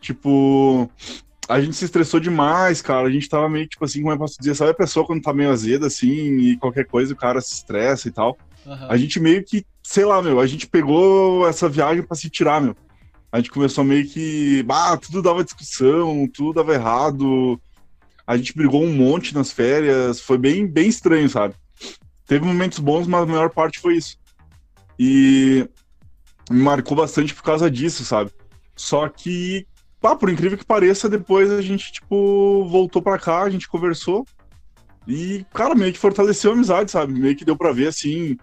Tipo, 0.01 0.89
a 1.49 1.61
gente 1.61 1.75
se 1.75 1.87
estressou 1.87 2.21
demais, 2.21 2.81
cara. 2.83 3.09
A 3.09 3.11
gente 3.11 3.29
tava 3.29 3.49
meio, 3.49 3.67
tipo 3.67 3.85
assim, 3.85 4.03
como 4.03 4.13
eu 4.13 4.19
posso 4.19 4.39
dizer, 4.39 4.55
sabe 4.55 4.71
a 4.71 4.75
pessoa 4.75 5.07
quando 5.07 5.23
tá 5.23 5.33
meio 5.33 5.51
azeda, 5.51 5.87
assim, 5.87 6.39
e 6.39 6.57
qualquer 6.59 6.87
coisa 6.87 7.13
o 7.13 7.17
cara 7.17 7.41
se 7.41 7.55
estressa 7.55 8.07
e 8.07 8.13
tal. 8.13 8.37
Aham. 8.67 8.87
A 8.89 8.97
gente 8.97 9.21
meio 9.21 9.45
que, 9.45 9.65
sei 9.83 10.05
lá, 10.05 10.21
meu, 10.21 10.41
a 10.41 10.47
gente 10.47 10.67
pegou 10.67 11.49
essa 11.49 11.69
viagem 11.69 12.03
pra 12.03 12.17
se 12.17 12.29
tirar, 12.29 12.61
meu. 12.61 12.77
A 13.31 13.39
gente 13.39 13.51
começou 13.51 13.85
meio 13.85 14.09
que, 14.09 14.63
bah, 14.63 14.97
tudo 14.97 15.23
dava 15.23 15.45
discussão, 15.45 16.29
tudo 16.33 16.55
dava 16.55 16.75
errado. 16.75 17.61
A 18.27 18.37
gente 18.37 18.55
brigou 18.55 18.83
um 18.83 18.93
monte 18.93 19.35
nas 19.35 19.53
férias, 19.53 20.21
foi 20.21 20.39
bem, 20.39 20.67
bem 20.67 20.89
estranho, 20.89 21.29
sabe? 21.29 21.55
Teve 22.27 22.45
momentos 22.45 22.79
bons, 22.79 23.07
mas 23.07 23.23
a 23.23 23.27
maior 23.27 23.51
parte 23.51 23.79
foi 23.79 23.97
isso. 23.97 24.17
E 24.99 25.69
me 26.51 26.63
marcou 26.63 26.97
bastante 26.97 27.35
por 27.35 27.43
causa 27.43 27.71
disso, 27.71 28.05
sabe? 28.05 28.31
Só 28.75 29.09
que, 29.09 29.67
pá, 30.01 30.17
por 30.17 30.31
incrível 30.31 30.59
que 30.59 30.65
pareça, 30.65 31.09
depois 31.09 31.51
a 31.51 31.63
gente, 31.63 31.93
tipo, 31.93 32.67
voltou 32.69 33.01
pra 33.01 33.19
cá, 33.19 33.43
a 33.43 33.51
gente 33.51 33.69
conversou. 33.69 34.27
E, 35.07 35.47
cara, 35.53 35.75
meio 35.75 35.93
que 35.93 35.99
fortaleceu 35.99 36.51
a 36.51 36.55
amizade, 36.55 36.91
sabe? 36.91 37.13
Meio 37.13 37.37
que 37.37 37.45
deu 37.45 37.57
pra 37.57 37.73
ver, 37.73 37.89
assim, 37.89 38.37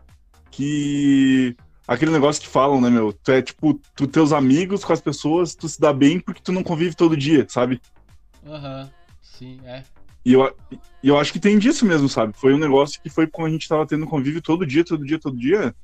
que 0.56 1.56
aquele 1.88 2.12
negócio 2.12 2.42
que 2.42 2.48
falam, 2.48 2.80
né, 2.80 2.90
meu? 2.90 3.12
Tu 3.12 3.32
é 3.32 3.42
tipo, 3.42 3.80
tu 3.96 4.08
teus 4.08 4.32
amigos 4.32 4.86
com 4.86 4.94
as 4.94 5.02
pessoas, 5.02 5.56
tu 5.56 5.68
se 5.68 5.80
dá 5.80 5.92
bem 5.92 6.20
porque 6.20 6.42
tu 6.42 6.52
não 6.52 6.64
convive 6.64 6.96
todo 6.96 7.18
dia, 7.18 7.46
sabe? 7.50 7.82
Aham. 8.46 8.90
Sim, 9.22 9.60
é. 9.66 9.84
E 10.26 10.34
eu, 10.34 10.56
e 11.02 11.10
eu 11.10 11.18
acho 11.18 11.34
que 11.34 11.40
tem 11.40 11.58
disso 11.58 11.86
mesmo, 11.86 12.08
sabe? 12.08 12.34
Foi 12.38 12.54
um 12.54 12.60
negócio 12.60 13.02
que 13.02 13.10
foi 13.10 13.28
quando 13.28 13.48
a 13.48 13.52
gente 13.52 13.68
tava 13.68 13.86
tendo 13.86 14.08
convívio 14.08 14.42
todo 14.42 14.66
dia, 14.66 14.86
todo 14.86 15.06
dia, 15.06 15.20
todo 15.20 15.38
dia. 15.38 15.76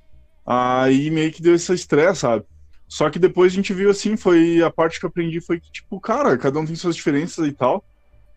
Aí 0.46 1.10
meio 1.10 1.32
que 1.32 1.42
deu 1.42 1.56
esse 1.56 1.74
estresse, 1.74 2.22
sabe? 2.22 2.46
Só 2.88 3.10
que 3.10 3.20
depois 3.20 3.52
a 3.52 3.56
gente 3.56 3.74
viu 3.74 3.90
assim, 3.90 4.16
foi 4.16 4.62
a 4.62 4.70
parte 4.70 5.00
que 5.00 5.06
eu 5.06 5.10
aprendi 5.10 5.42
foi 5.42 5.60
que, 5.60 5.72
tipo, 5.72 6.00
cara, 6.00 6.38
cada 6.38 6.60
um 6.60 6.66
tem 6.66 6.76
suas 6.76 6.96
diferenças 6.96 7.46
e 7.48 7.52
tal. 7.52 7.84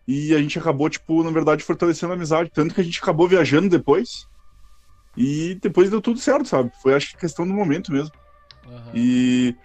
E 0.07 0.35
a 0.35 0.39
gente 0.39 0.59
acabou, 0.59 0.89
tipo, 0.89 1.23
na 1.23 1.31
verdade, 1.31 1.63
fortalecendo 1.63 2.11
a 2.11 2.15
amizade. 2.15 2.51
Tanto 2.53 2.75
que 2.75 2.81
a 2.81 2.83
gente 2.83 2.99
acabou 3.01 3.27
viajando 3.27 3.69
depois. 3.69 4.27
E 5.15 5.55
depois 5.61 5.89
deu 5.89 6.01
tudo 6.01 6.19
certo, 6.19 6.47
sabe? 6.47 6.71
Foi, 6.81 6.93
acho 6.93 7.11
que, 7.11 7.17
questão 7.17 7.47
do 7.47 7.53
momento 7.53 7.91
mesmo. 7.91 8.11
Uhum. 8.65 8.91
E 8.93 9.55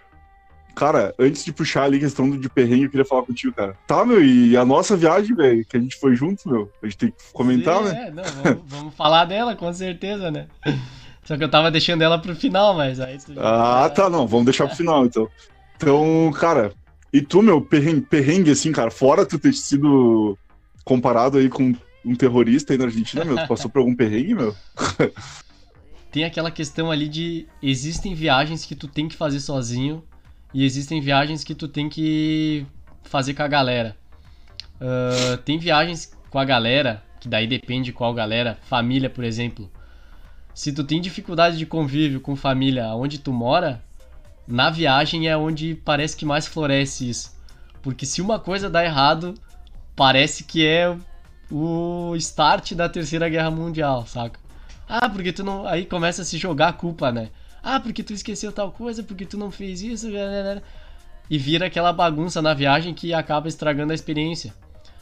Cara, 0.79 1.13
antes 1.19 1.43
de 1.43 1.51
puxar 1.51 1.83
ali 1.83 1.97
a 1.97 1.99
questão 1.99 2.29
de 2.29 2.47
perrengue, 2.47 2.85
eu 2.85 2.89
queria 2.89 3.05
falar 3.05 3.23
contigo, 3.23 3.53
cara. 3.53 3.75
Tá, 3.85 4.05
meu, 4.05 4.23
e 4.23 4.55
a 4.55 4.63
nossa 4.63 4.95
viagem, 4.95 5.35
velho, 5.35 5.65
que 5.65 5.75
a 5.75 5.79
gente 5.79 5.97
foi 5.97 6.15
junto, 6.15 6.47
meu, 6.47 6.71
a 6.81 6.85
gente 6.85 6.97
tem 6.97 7.09
que 7.11 7.17
comentar, 7.33 7.79
Sim, 7.79 7.83
né? 7.83 8.07
É, 8.07 8.11
não, 8.11 8.23
vamos, 8.23 8.63
vamos 8.65 8.95
falar 8.95 9.25
dela, 9.25 9.57
com 9.57 9.73
certeza, 9.73 10.31
né? 10.31 10.47
Só 11.25 11.35
que 11.35 11.43
eu 11.43 11.51
tava 11.51 11.69
deixando 11.69 12.01
ela 12.01 12.17
pro 12.17 12.33
final, 12.33 12.73
mas 12.73 12.97
aí 13.01 13.17
tu 13.17 13.33
já... 13.33 13.41
Ah, 13.41 13.89
tá, 13.89 14.09
não, 14.09 14.25
vamos 14.25 14.45
deixar 14.45 14.67
pro 14.67 14.77
final, 14.77 15.05
então. 15.05 15.27
Então, 15.75 16.31
cara, 16.39 16.71
e 17.11 17.21
tu, 17.21 17.41
meu, 17.41 17.61
perrengue, 17.61 18.01
perrengue 18.01 18.51
assim, 18.51 18.71
cara, 18.71 18.89
fora 18.89 19.25
tu 19.25 19.37
ter 19.37 19.53
sido 19.53 20.37
comparado 20.85 21.39
aí 21.39 21.49
com 21.49 21.75
um 22.05 22.15
terrorista 22.15 22.73
aí 22.73 22.77
na 22.77 22.85
Argentina, 22.85 23.25
meu, 23.25 23.47
passou 23.47 23.69
por 23.69 23.79
algum 23.79 23.95
perrengue, 23.95 24.35
meu? 24.35 24.55
Tem 26.11 26.23
aquela 26.23 26.49
questão 26.49 26.89
ali 26.89 27.07
de 27.07 27.47
existem 27.61 28.15
viagens 28.15 28.65
que 28.65 28.75
tu 28.75 28.87
tem 28.87 29.07
que 29.07 29.15
fazer 29.15 29.39
sozinho 29.39 30.03
e 30.51 30.65
existem 30.65 30.99
viagens 30.99 31.43
que 31.43 31.53
tu 31.53 31.67
tem 31.67 31.87
que 31.87 32.65
fazer 33.03 33.35
com 33.35 33.43
a 33.43 33.47
galera. 33.47 33.95
Uh, 34.81 35.37
tem 35.37 35.59
viagens 35.59 36.11
com 36.31 36.39
a 36.39 36.45
galera, 36.45 37.03
que 37.19 37.29
daí 37.29 37.45
depende 37.45 37.93
qual 37.93 38.11
galera, 38.11 38.57
família, 38.63 39.07
por 39.07 39.23
exemplo. 39.23 39.69
Se 40.51 40.73
tu 40.73 40.83
tem 40.83 40.99
dificuldade 40.99 41.57
de 41.57 41.65
convívio 41.67 42.19
com 42.19 42.35
família 42.35 42.87
onde 42.95 43.19
tu 43.19 43.31
mora, 43.31 43.83
na 44.47 44.71
viagem 44.71 45.27
é 45.27 45.37
onde 45.37 45.75
parece 45.75 46.17
que 46.17 46.25
mais 46.25 46.47
floresce 46.47 47.07
isso. 47.07 47.37
Porque 47.83 48.05
se 48.05 48.19
uma 48.21 48.39
coisa 48.39 48.67
dá 48.67 48.83
errado, 48.83 49.35
parece 49.95 50.43
que 50.43 50.65
é 50.65 50.97
o 51.51 52.15
start 52.15 52.73
da 52.73 52.87
Terceira 52.87 53.27
Guerra 53.29 53.51
Mundial, 53.51 54.05
saca? 54.05 54.39
Ah, 54.87 55.09
porque 55.09 55.31
tu 55.31 55.43
não. 55.43 55.67
Aí 55.67 55.85
começa 55.85 56.21
a 56.21 56.25
se 56.25 56.37
jogar 56.37 56.69
a 56.69 56.73
culpa, 56.73 57.11
né? 57.11 57.29
Ah, 57.61 57.79
porque 57.79 58.03
tu 58.03 58.13
esqueceu 58.13 58.51
tal 58.51 58.71
coisa, 58.71 59.03
porque 59.03 59.25
tu 59.25 59.37
não 59.37 59.51
fez 59.51 59.81
isso. 59.81 60.07
E 61.29 61.37
vira 61.37 61.67
aquela 61.67 61.93
bagunça 61.93 62.41
na 62.41 62.53
viagem 62.53 62.93
que 62.93 63.13
acaba 63.13 63.47
estragando 63.47 63.91
a 63.91 63.95
experiência. 63.95 64.53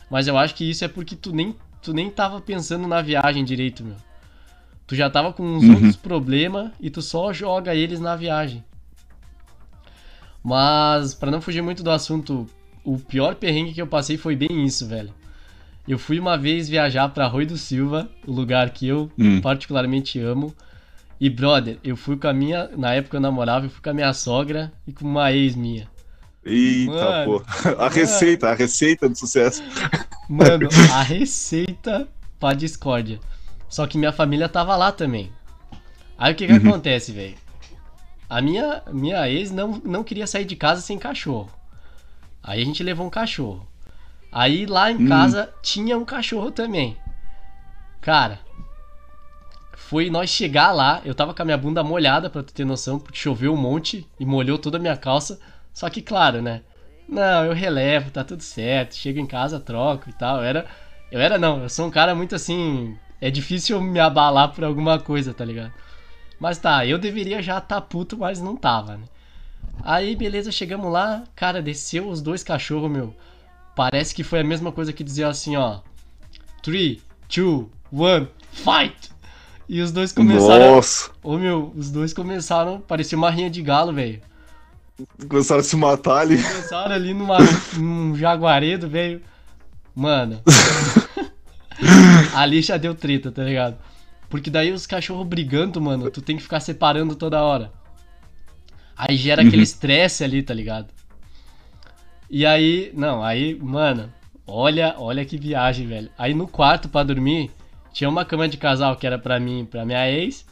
Mas 0.10 0.28
eu 0.28 0.38
acho 0.38 0.56
que 0.56 0.70
isso 0.70 0.84
é 0.84 0.88
porque 0.88 1.16
tu 1.16 1.34
nem, 1.34 1.56
tu 1.82 1.94
nem 1.94 2.10
tava 2.10 2.42
pensando 2.42 2.88
na 2.88 3.02
viagem 3.02 3.46
direito, 3.46 3.84
meu. 3.84 3.96
Tu 4.86 4.96
já 4.96 5.10
tava 5.10 5.34
com 5.34 5.44
uns 5.44 5.64
uhum. 5.64 5.74
outros 5.74 5.96
problemas 5.96 6.72
e 6.80 6.90
tu 6.90 7.02
só 7.02 7.34
joga 7.34 7.76
eles 7.76 8.00
na 8.00 8.16
viagem. 8.16 8.64
Mas, 10.42 11.14
para 11.14 11.30
não 11.30 11.42
fugir 11.42 11.62
muito 11.62 11.84
do 11.84 11.92
assunto, 11.92 12.48
o 12.84 12.98
pior 12.98 13.36
perrengue 13.36 13.74
que 13.74 13.82
eu 13.82 13.88
passei 13.88 14.18
foi 14.18 14.34
bem 14.34 14.66
isso, 14.66 14.88
velho. 14.88 15.14
Eu 15.88 15.98
fui 15.98 16.20
uma 16.20 16.38
vez 16.38 16.68
viajar 16.68 17.08
para 17.10 17.28
Rui 17.28 17.46
do 17.46 17.58
Silva, 17.58 18.10
o 18.26 18.32
lugar 18.32 18.70
que 18.72 18.88
eu 18.88 19.10
hum. 19.18 19.40
particularmente 19.40 20.20
amo. 20.20 20.54
E, 21.20 21.30
brother, 21.30 21.80
eu 21.84 21.96
fui 21.96 22.18
com 22.18 22.28
a 22.28 22.34
minha. 22.34 22.70
Na 22.76 22.94
época 22.94 23.18
eu 23.18 23.22
namorava, 23.22 23.66
eu 23.66 23.70
fui 23.70 23.82
com 23.82 23.90
a 23.90 23.94
minha 23.94 24.14
sogra 24.14 24.72
e 24.86 24.92
com 24.92 25.06
uma 25.06 25.32
ex 25.32 25.56
minha. 25.56 25.88
Eita, 26.44 26.92
mano, 26.92 27.26
pô. 27.26 27.70
A 27.70 27.76
mano, 27.76 27.90
receita, 27.90 28.50
a 28.50 28.54
receita 28.54 29.10
do 29.10 29.18
sucesso. 29.18 29.64
Mano, 30.30 30.68
a 30.94 31.02
receita 31.02 32.08
pra 32.40 32.54
discórdia. 32.54 33.20
Só 33.70 33.88
que 33.88 33.98
minha 33.98 34.12
família 34.12 34.48
tava 34.48 34.76
lá 34.76 34.92
também. 34.92 35.32
Aí 36.18 36.34
o 36.34 36.36
que 36.36 36.48
que 36.48 36.54
uhum. 36.54 36.70
acontece, 36.70 37.12
velho? 37.12 37.36
A 38.30 38.42
minha, 38.42 38.84
minha 38.92 39.30
ex 39.30 39.52
não, 39.52 39.82
não 39.84 40.04
queria 40.04 40.28
sair 40.28 40.46
de 40.46 40.56
casa 40.56 40.82
sem 40.82 40.98
cachorro. 40.98 41.50
Aí 42.44 42.62
a 42.62 42.66
gente 42.66 42.84
levou 42.84 43.06
um 43.06 43.10
cachorro. 43.10 43.66
Aí 44.32 44.66
lá 44.66 44.92
em 44.92 44.98
hum. 44.98 45.08
casa 45.08 45.54
tinha 45.62 45.98
um 45.98 46.06
cachorro 46.06 46.52
também. 46.52 46.98
Cara, 48.02 48.40
foi 49.76 50.10
nós 50.10 50.30
chegar 50.30 50.72
lá, 50.72 51.02
eu 51.06 51.16
tava 51.16 51.34
com 51.34 51.42
a 51.42 51.46
minha 51.46 51.58
bunda 51.58 51.84
molhada, 51.84 52.30
pra 52.30 52.44
tu 52.44 52.54
ter 52.54 52.66
noção, 52.66 53.00
porque 53.00 53.18
choveu 53.18 53.54
um 53.54 53.58
monte 53.58 54.06
e 54.20 54.26
molhou 54.26 54.58
toda 54.58 54.78
a 54.78 54.82
minha 54.82 54.98
calça. 54.98 55.40
Só 55.74 55.90
que, 55.90 56.02
claro, 56.02 56.42
né? 56.42 56.62
Não, 57.08 57.46
eu 57.46 57.54
relevo, 57.54 58.12
tá 58.12 58.24
tudo 58.24 58.44
certo. 58.44 58.96
Chego 58.96 59.20
em 59.20 59.26
casa, 59.26 59.60
troco 59.60 60.10
e 60.10 60.14
tal. 60.14 60.38
Eu 60.38 60.44
era. 60.44 60.66
Eu 61.10 61.22
era 61.22 61.38
não, 61.38 61.64
eu 61.64 61.70
sou 61.70 61.88
um 61.88 61.92
cara 61.92 62.14
muito 62.14 62.36
assim. 62.36 62.98
É 63.22 63.32
difícil 63.32 63.80
me 63.82 64.00
abalar 64.00 64.52
por 64.54 64.64
alguma 64.64 65.00
coisa, 65.00 65.34
tá 65.34 65.46
ligado? 65.46 65.74
Mas 66.40 66.58
tá, 66.58 66.86
eu 66.86 66.98
deveria 66.98 67.42
já 67.42 67.62
tá 67.62 67.80
puto, 67.80 68.18
mas 68.18 68.42
não 68.42 68.56
tava, 68.58 68.98
né? 68.98 69.06
Aí, 69.82 70.16
beleza, 70.16 70.52
chegamos 70.52 70.92
lá, 70.92 71.24
cara, 71.36 71.62
desceu 71.62 72.10
os 72.10 72.22
dois 72.22 72.44
cachorros, 72.44 72.92
meu. 72.92 73.16
Parece 73.78 74.16
que 74.16 74.24
foi 74.24 74.40
a 74.40 74.44
mesma 74.44 74.72
coisa 74.72 74.92
que 74.92 75.04
dizer 75.04 75.26
assim, 75.26 75.56
ó. 75.56 75.82
3, 76.64 76.98
2, 77.30 77.68
1, 77.94 78.28
fight! 78.52 79.12
E 79.70 79.80
os 79.82 79.92
dois 79.92 80.12
começaram. 80.12 80.76
Nossa! 80.76 81.12
Ô 81.22 81.38
meu, 81.38 81.72
os 81.76 81.92
dois 81.92 82.12
começaram. 82.12 82.82
Parecia 82.82 83.16
uma 83.16 83.30
rinha 83.30 83.52
de 83.52 83.62
galo, 83.62 83.94
velho. 83.94 84.20
Começaram 85.30 85.62
a 85.62 85.64
se 85.64 85.76
matar 85.76 86.22
ali. 86.22 86.42
Começaram 86.42 86.96
ali 86.96 87.14
numa, 87.14 87.38
num 87.78 88.16
jaguaredo, 88.16 88.90
velho. 88.90 89.22
Mano. 89.94 90.42
ali 92.34 92.64
já 92.64 92.78
deu 92.78 92.96
treta, 92.96 93.32
tá 93.32 93.44
ligado? 93.44 93.78
Porque 94.28 94.50
daí 94.50 94.72
os 94.72 94.88
cachorros 94.88 95.28
brigando, 95.28 95.80
mano, 95.80 96.10
tu 96.10 96.20
tem 96.20 96.36
que 96.36 96.42
ficar 96.42 96.62
separando 96.62 97.14
toda 97.14 97.44
hora. 97.44 97.72
Aí 98.98 99.16
gera 99.16 99.44
uhum. 99.44 99.48
aquele 99.50 99.62
estresse 99.62 100.24
ali, 100.24 100.42
tá 100.42 100.56
ligado? 100.56 100.97
E 102.30 102.46
aí, 102.46 102.92
não, 102.94 103.24
aí, 103.24 103.56
mano, 103.56 104.12
olha, 104.46 104.96
olha 104.98 105.24
que 105.26 105.38
viagem, 105.38 105.88
velho. 105.88 106.10
Aí 106.18 106.34
no 106.34 106.48
quarto 106.48 106.90
para 106.90 107.08
dormir, 107.08 107.50
tinha 107.94 108.10
uma 108.10 108.26
cama 108.26 108.48
de 108.48 108.58
casal 108.58 108.96
que 108.96 109.08
era 109.08 109.18
para 109.18 109.40
mim, 109.40 109.66
para 109.70 109.86
minha 109.86 110.10
ex. 110.10 110.46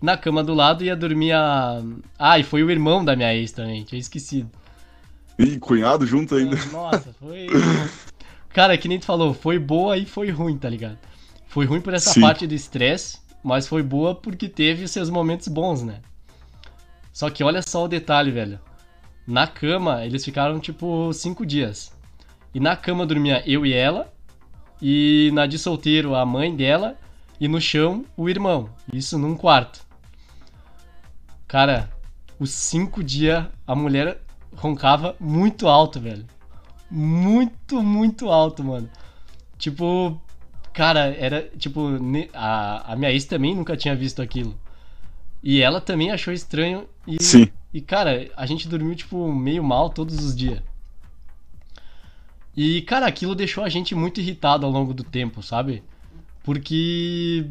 Na 0.00 0.16
cama 0.16 0.44
do 0.44 0.54
lado 0.54 0.84
ia 0.84 0.94
dormir 0.94 1.32
a. 1.32 1.82
Ah, 2.18 2.38
e 2.38 2.44
foi 2.44 2.62
o 2.62 2.70
irmão 2.70 3.04
da 3.04 3.16
minha 3.16 3.34
ex 3.34 3.52
também, 3.52 3.82
tinha 3.84 3.98
esquecido. 3.98 4.50
Ih, 5.38 5.58
cunhado 5.58 6.06
junto 6.06 6.34
ainda. 6.34 6.56
Nossa, 6.66 7.12
foi. 7.18 7.48
Cara, 8.50 8.76
que 8.76 8.88
nem 8.88 8.98
tu 8.98 9.06
falou, 9.06 9.34
foi 9.34 9.58
boa 9.58 9.96
e 9.96 10.04
foi 10.04 10.30
ruim, 10.30 10.58
tá 10.58 10.68
ligado? 10.68 10.98
Foi 11.48 11.64
ruim 11.64 11.80
por 11.80 11.94
essa 11.94 12.12
Sim. 12.12 12.20
parte 12.20 12.46
do 12.46 12.54
estresse, 12.54 13.18
mas 13.42 13.66
foi 13.66 13.82
boa 13.82 14.14
porque 14.14 14.48
teve 14.48 14.84
os 14.84 14.90
seus 14.90 15.08
momentos 15.08 15.48
bons, 15.48 15.82
né? 15.82 16.00
Só 17.12 17.30
que 17.30 17.42
olha 17.42 17.62
só 17.62 17.84
o 17.84 17.88
detalhe, 17.88 18.30
velho. 18.30 18.60
Na 19.28 19.46
cama, 19.46 20.06
eles 20.06 20.24
ficaram 20.24 20.58
tipo 20.58 21.12
cinco 21.12 21.44
dias. 21.44 21.94
E 22.54 22.58
na 22.58 22.74
cama 22.74 23.04
dormia 23.04 23.42
eu 23.46 23.66
e 23.66 23.74
ela, 23.74 24.10
e 24.80 25.30
na 25.34 25.44
de 25.44 25.58
solteiro 25.58 26.14
a 26.14 26.24
mãe 26.24 26.56
dela 26.56 26.96
e 27.38 27.46
no 27.46 27.60
chão 27.60 28.06
o 28.16 28.26
irmão. 28.26 28.70
Isso 28.90 29.18
num 29.18 29.36
quarto. 29.36 29.86
Cara, 31.46 31.90
os 32.40 32.48
cinco 32.48 33.04
dias 33.04 33.44
a 33.66 33.74
mulher 33.74 34.22
roncava 34.56 35.14
muito 35.20 35.68
alto, 35.68 36.00
velho. 36.00 36.24
Muito, 36.90 37.82
muito 37.82 38.30
alto, 38.30 38.64
mano. 38.64 38.88
Tipo, 39.58 40.18
cara, 40.72 41.00
era 41.00 41.42
tipo. 41.58 41.86
A, 42.32 42.94
a 42.94 42.96
minha 42.96 43.12
ex 43.12 43.26
também 43.26 43.54
nunca 43.54 43.76
tinha 43.76 43.94
visto 43.94 44.22
aquilo. 44.22 44.58
E 45.42 45.60
ela 45.60 45.82
também 45.82 46.10
achou 46.10 46.32
estranho. 46.32 46.88
E, 47.06 47.22
Sim. 47.22 47.48
E, 47.72 47.80
cara, 47.80 48.30
a 48.36 48.46
gente 48.46 48.68
dormiu, 48.68 48.94
tipo, 48.94 49.32
meio 49.32 49.62
mal 49.62 49.90
todos 49.90 50.24
os 50.24 50.34
dias. 50.34 50.62
E, 52.56 52.82
cara, 52.82 53.06
aquilo 53.06 53.34
deixou 53.34 53.62
a 53.62 53.68
gente 53.68 53.94
muito 53.94 54.20
irritado 54.20 54.66
ao 54.66 54.72
longo 54.72 54.92
do 54.92 55.04
tempo, 55.04 55.42
sabe? 55.42 55.82
Porque 56.42 57.46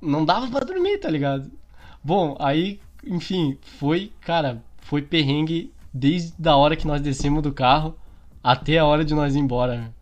não 0.00 0.24
dava 0.24 0.48
para 0.48 0.66
dormir, 0.66 0.98
tá 0.98 1.08
ligado? 1.08 1.50
Bom, 2.02 2.36
aí, 2.38 2.80
enfim, 3.04 3.56
foi, 3.78 4.12
cara, 4.20 4.62
foi 4.78 5.00
perrengue 5.00 5.72
desde 5.92 6.48
a 6.48 6.54
hora 6.56 6.76
que 6.76 6.86
nós 6.86 7.00
descemos 7.00 7.42
do 7.42 7.52
carro 7.52 7.96
até 8.42 8.78
a 8.78 8.84
hora 8.84 9.04
de 9.04 9.14
nós 9.14 9.34
ir 9.34 9.38
embora. 9.38 9.94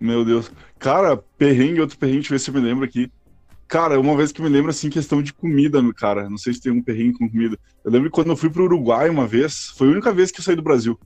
Meu 0.00 0.24
Deus. 0.24 0.50
Cara, 0.78 1.16
perrengue, 1.16 1.80
outro 1.80 1.96
perrengue, 1.96 2.20
deixa 2.20 2.34
eu 2.34 2.38
ver 2.38 2.44
se 2.44 2.50
eu 2.50 2.54
me 2.54 2.60
lembro 2.60 2.84
aqui. 2.84 3.10
Cara, 3.68 3.98
uma 3.98 4.16
vez 4.16 4.30
que 4.30 4.40
me 4.40 4.48
lembro, 4.48 4.70
assim, 4.70 4.88
questão 4.88 5.20
de 5.20 5.32
comida, 5.32 5.82
cara. 5.94 6.30
Não 6.30 6.38
sei 6.38 6.54
se 6.54 6.60
tem 6.60 6.72
um 6.72 6.82
perrengue 6.82 7.18
com 7.18 7.28
comida. 7.28 7.58
Eu 7.84 7.90
lembro 7.90 8.10
quando 8.10 8.30
eu 8.30 8.36
fui 8.36 8.48
pro 8.48 8.64
Uruguai 8.64 9.08
uma 9.08 9.26
vez, 9.26 9.72
foi 9.76 9.88
a 9.88 9.92
única 9.92 10.12
vez 10.12 10.30
que 10.30 10.40
eu 10.40 10.44
saí 10.44 10.54
do 10.54 10.62
Brasil. 10.62 10.98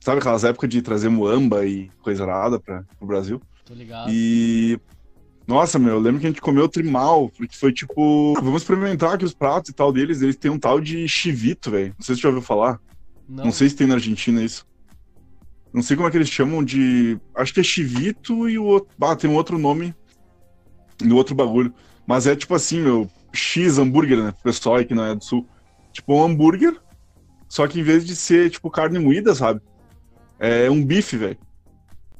Sabe 0.00 0.20
aquelas 0.20 0.44
épocas 0.44 0.70
de 0.70 0.80
trazer 0.82 1.08
muamba 1.08 1.66
e 1.66 1.90
coisa 2.00 2.24
nada 2.24 2.60
para 2.60 2.84
o 3.00 3.06
Brasil? 3.06 3.40
Tô 3.64 3.74
ligado. 3.74 4.08
E. 4.10 4.78
Nossa, 5.46 5.78
meu, 5.78 5.94
eu 5.94 6.00
lembro 6.00 6.20
que 6.20 6.26
a 6.26 6.30
gente 6.30 6.40
comeu 6.40 6.68
trimal, 6.68 7.28
porque 7.30 7.56
foi 7.56 7.72
tipo. 7.72 8.34
Vamos 8.34 8.62
experimentar 8.62 9.14
aqui 9.14 9.24
os 9.24 9.34
pratos 9.34 9.70
e 9.70 9.74
tal 9.74 9.92
deles. 9.92 10.22
Eles 10.22 10.36
têm 10.36 10.50
um 10.50 10.58
tal 10.58 10.80
de 10.80 11.08
chivito, 11.08 11.72
velho. 11.72 11.94
Não 11.98 12.04
sei 12.04 12.14
se 12.14 12.20
você 12.20 12.22
já 12.22 12.28
ouviu 12.28 12.42
falar. 12.42 12.80
Não. 13.28 13.46
Não 13.46 13.52
sei 13.52 13.68
se 13.68 13.74
tem 13.74 13.86
na 13.88 13.94
Argentina 13.94 14.40
isso. 14.40 14.64
Não 15.72 15.82
sei 15.82 15.96
como 15.96 16.08
é 16.08 16.10
que 16.10 16.16
eles 16.16 16.28
chamam 16.28 16.62
de. 16.62 17.18
Acho 17.34 17.52
que 17.52 17.60
é 17.60 17.64
chivito 17.64 18.48
e 18.48 18.56
o 18.58 18.64
outro. 18.64 18.88
Ah, 19.00 19.16
tem 19.16 19.28
um 19.28 19.34
outro 19.34 19.58
nome 19.58 19.92
no 21.02 21.16
outro 21.16 21.34
bagulho. 21.34 21.74
Mas 22.06 22.26
é 22.26 22.36
tipo 22.36 22.54
assim, 22.54 22.80
meu, 22.80 23.10
X 23.32 23.78
hambúrguer, 23.78 24.22
né? 24.22 24.34
Pessoal 24.42 24.76
aí 24.76 24.84
que 24.84 24.94
não 24.94 25.04
é 25.04 25.14
do 25.14 25.24
sul. 25.24 25.46
Tipo 25.92 26.14
um 26.14 26.24
hambúrguer, 26.24 26.76
só 27.48 27.66
que 27.66 27.80
em 27.80 27.82
vez 27.82 28.04
de 28.04 28.14
ser, 28.14 28.50
tipo, 28.50 28.70
carne 28.70 28.98
moída, 28.98 29.34
sabe? 29.34 29.60
É 30.38 30.70
um 30.70 30.84
bife, 30.84 31.16
velho. 31.16 31.38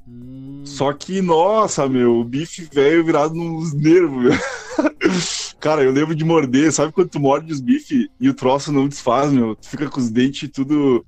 Hum. 0.08 0.62
Só 0.64 0.92
que, 0.92 1.20
nossa, 1.20 1.88
meu, 1.88 2.20
o 2.20 2.24
bife 2.24 2.68
velho 2.72 3.04
virado 3.04 3.34
nos 3.34 3.72
nervos, 3.72 4.24
meu. 4.24 4.32
Cara, 5.60 5.82
eu 5.82 5.90
lembro 5.90 6.14
de 6.14 6.24
morder, 6.24 6.72
sabe 6.72 6.92
quando 6.92 7.08
tu 7.08 7.18
morde 7.18 7.52
os 7.52 7.60
bifes 7.60 8.08
e 8.20 8.28
o 8.28 8.34
troço 8.34 8.70
não 8.70 8.86
desfaz, 8.86 9.32
meu? 9.32 9.56
Tu 9.56 9.68
fica 9.68 9.88
com 9.88 9.98
os 9.98 10.10
dentes 10.10 10.50
tudo. 10.50 11.04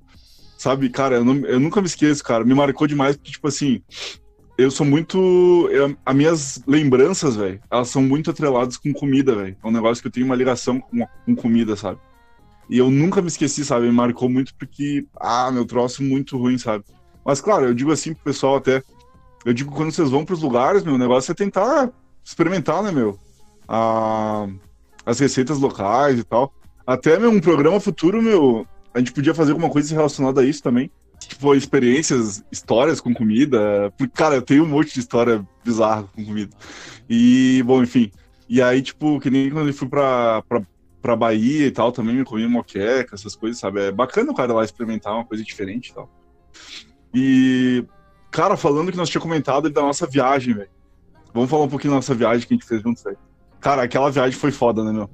Sabe, 0.57 0.89
cara, 0.89 1.15
eu, 1.15 1.23
não, 1.23 1.35
eu 1.45 1.59
nunca 1.59 1.79
me 1.79 1.87
esqueço, 1.87 2.21
cara. 2.21 2.43
Me 2.43 2.53
marcou 2.53 2.85
demais, 2.85 3.15
porque, 3.15 3.31
tipo 3.31 3.47
assim, 3.47 3.81
eu 4.63 4.71
sou 4.71 4.85
muito. 4.85 5.67
Eu, 5.71 5.95
as 6.05 6.15
minhas 6.15 6.63
lembranças, 6.67 7.35
velho, 7.35 7.59
elas 7.69 7.89
são 7.89 8.01
muito 8.01 8.29
atreladas 8.29 8.77
com 8.77 8.93
comida, 8.93 9.35
velho. 9.35 9.57
É 9.63 9.67
um 9.67 9.71
negócio 9.71 10.01
que 10.01 10.07
eu 10.07 10.11
tenho 10.11 10.25
uma 10.25 10.35
ligação 10.35 10.79
com, 10.79 11.05
com 11.25 11.35
comida, 11.35 11.75
sabe? 11.75 11.99
E 12.69 12.77
eu 12.77 12.89
nunca 12.89 13.21
me 13.21 13.27
esqueci, 13.27 13.65
sabe? 13.65 13.87
Me 13.87 13.91
marcou 13.91 14.29
muito 14.29 14.53
porque, 14.55 15.05
ah, 15.19 15.49
meu 15.51 15.65
troço 15.65 16.03
muito 16.03 16.37
ruim, 16.37 16.57
sabe? 16.57 16.83
Mas, 17.25 17.41
claro, 17.41 17.65
eu 17.65 17.73
digo 17.73 17.91
assim 17.91 18.13
pro 18.13 18.23
pessoal 18.23 18.57
até. 18.57 18.83
Eu 19.45 19.53
digo 19.53 19.71
quando 19.71 19.91
vocês 19.91 20.09
vão 20.09 20.25
pros 20.25 20.41
lugares, 20.41 20.83
meu, 20.83 20.97
negócio 20.97 21.31
é 21.31 21.35
tentar 21.35 21.91
experimentar, 22.23 22.83
né, 22.83 22.91
meu? 22.91 23.17
a, 23.69 24.47
as 25.05 25.19
receitas 25.19 25.59
locais 25.59 26.19
e 26.19 26.23
tal. 26.23 26.51
Até 26.85 27.19
meu, 27.19 27.29
um 27.29 27.39
programa 27.39 27.79
futuro, 27.79 28.21
meu, 28.21 28.65
a 28.93 28.97
gente 28.97 29.13
podia 29.13 29.35
fazer 29.35 29.51
alguma 29.51 29.69
coisa 29.69 29.93
relacionada 29.93 30.41
a 30.41 30.45
isso 30.45 30.63
também. 30.63 30.91
Tipo, 31.29 31.53
experiências, 31.53 32.43
histórias 32.51 32.99
com 32.99 33.13
comida. 33.13 33.93
Porque, 33.95 34.11
cara, 34.13 34.35
eu 34.35 34.41
tenho 34.41 34.63
um 34.63 34.67
monte 34.67 34.95
de 34.95 34.99
história 34.99 35.47
bizarra 35.63 36.03
com 36.15 36.25
comida. 36.25 36.49
E, 37.07 37.61
bom, 37.65 37.83
enfim. 37.83 38.11
E 38.49 38.59
aí, 38.63 38.81
tipo, 38.81 39.19
que 39.19 39.29
nem 39.29 39.51
quando 39.51 39.67
eu 39.67 39.73
fui 39.73 39.87
pra, 39.87 40.41
pra, 40.49 40.63
pra 40.99 41.15
Bahia 41.15 41.67
e 41.67 41.71
tal, 41.71 41.91
também 41.91 42.15
me 42.15 42.25
comi 42.25 42.47
moqueca, 42.47 43.13
essas 43.13 43.35
coisas, 43.35 43.59
sabe? 43.59 43.79
É 43.79 43.91
bacana 43.91 44.31
o 44.31 44.35
cara 44.35 44.51
lá 44.51 44.63
experimentar 44.63 45.13
uma 45.13 45.23
coisa 45.23 45.43
diferente 45.43 45.89
e 45.89 45.93
tal. 45.93 46.09
E, 47.13 47.85
cara, 48.31 48.57
falando 48.57 48.91
que 48.91 48.97
nós 48.97 49.07
tínhamos 49.07 49.29
comentado 49.29 49.69
da 49.69 49.81
nossa 49.81 50.07
viagem, 50.07 50.55
velho. 50.55 50.69
Vamos 51.31 51.47
falar 51.47 51.65
um 51.65 51.69
pouquinho 51.69 51.91
da 51.91 51.97
nossa 51.97 52.15
viagem 52.15 52.47
que 52.47 52.55
a 52.55 52.57
gente 52.57 52.67
fez 52.67 52.81
juntos, 52.81 53.03
velho. 53.03 53.19
Cara, 53.59 53.83
aquela 53.83 54.09
viagem 54.09 54.37
foi 54.37 54.51
foda, 54.51 54.83
né, 54.83 54.91
meu? 54.91 55.07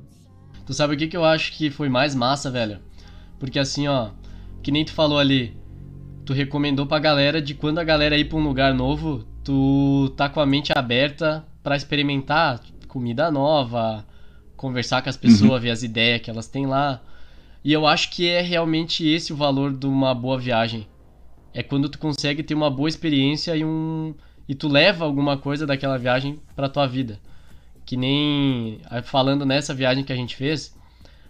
Tu 0.66 0.74
sabe 0.74 0.96
o 0.96 0.98
que, 0.98 1.08
que 1.08 1.18
eu 1.18 1.26
acho 1.26 1.52
que 1.58 1.70
foi 1.70 1.90
mais 1.90 2.16
massa, 2.16 2.50
velho? 2.50 2.80
Porque 3.38 3.60
assim, 3.60 3.86
ó, 3.90 4.12
que 4.64 4.72
nem 4.72 4.86
tu 4.86 4.94
falou 4.94 5.20
ali, 5.20 5.58
tu 6.26 6.34
recomendou 6.34 6.86
pra 6.88 7.00
galera 7.00 7.42
de 7.42 7.54
quando 7.54 7.80
a 7.80 7.84
galera 7.84 8.18
ir 8.18 8.26
pra 8.26 8.38
um 8.38 8.44
lugar 8.44 8.74
novo, 8.74 9.24
tu 9.44 10.12
tá 10.18 10.28
com 10.28 10.40
a 10.40 10.46
mente 10.46 10.74
aberta 10.76 11.46
para 11.62 11.76
experimentar 11.76 12.60
comida 12.88 13.30
nova, 13.30 14.06
conversar 14.58 15.02
com 15.02 15.10
as 15.10 15.18
pessoas, 15.18 15.52
uhum. 15.52 15.60
ver 15.60 15.72
as 15.72 15.84
ideias 15.84 16.22
que 16.22 16.30
elas 16.30 16.48
têm 16.48 16.66
lá. 16.66 17.02
E 17.64 17.72
eu 17.72 17.86
acho 17.86 18.10
que 18.12 18.28
é 18.28 18.42
realmente 18.42 19.08
esse 19.08 19.34
o 19.34 19.36
valor 19.36 19.76
de 19.76 19.86
uma 19.86 20.14
boa 20.14 20.40
viagem. 20.40 20.88
É 21.54 21.62
quando 21.62 21.90
tu 21.90 22.00
consegue 22.00 22.44
ter 22.44 22.54
uma 22.54 22.70
boa 22.70 22.90
experiência 22.90 23.56
e 23.56 23.64
um 23.64 24.14
e 24.48 24.54
tu 24.54 24.68
leva 24.68 25.06
alguma 25.06 25.38
coisa 25.38 25.66
daquela 25.66 25.98
viagem 25.98 26.40
para 26.56 26.70
tua 26.70 26.88
vida. 26.88 27.20
Que 27.86 27.98
nem 27.98 28.80
falando 29.04 29.46
nessa 29.46 29.74
viagem 29.74 30.04
que 30.04 30.14
a 30.14 30.16
gente 30.16 30.36
fez, 30.36 30.76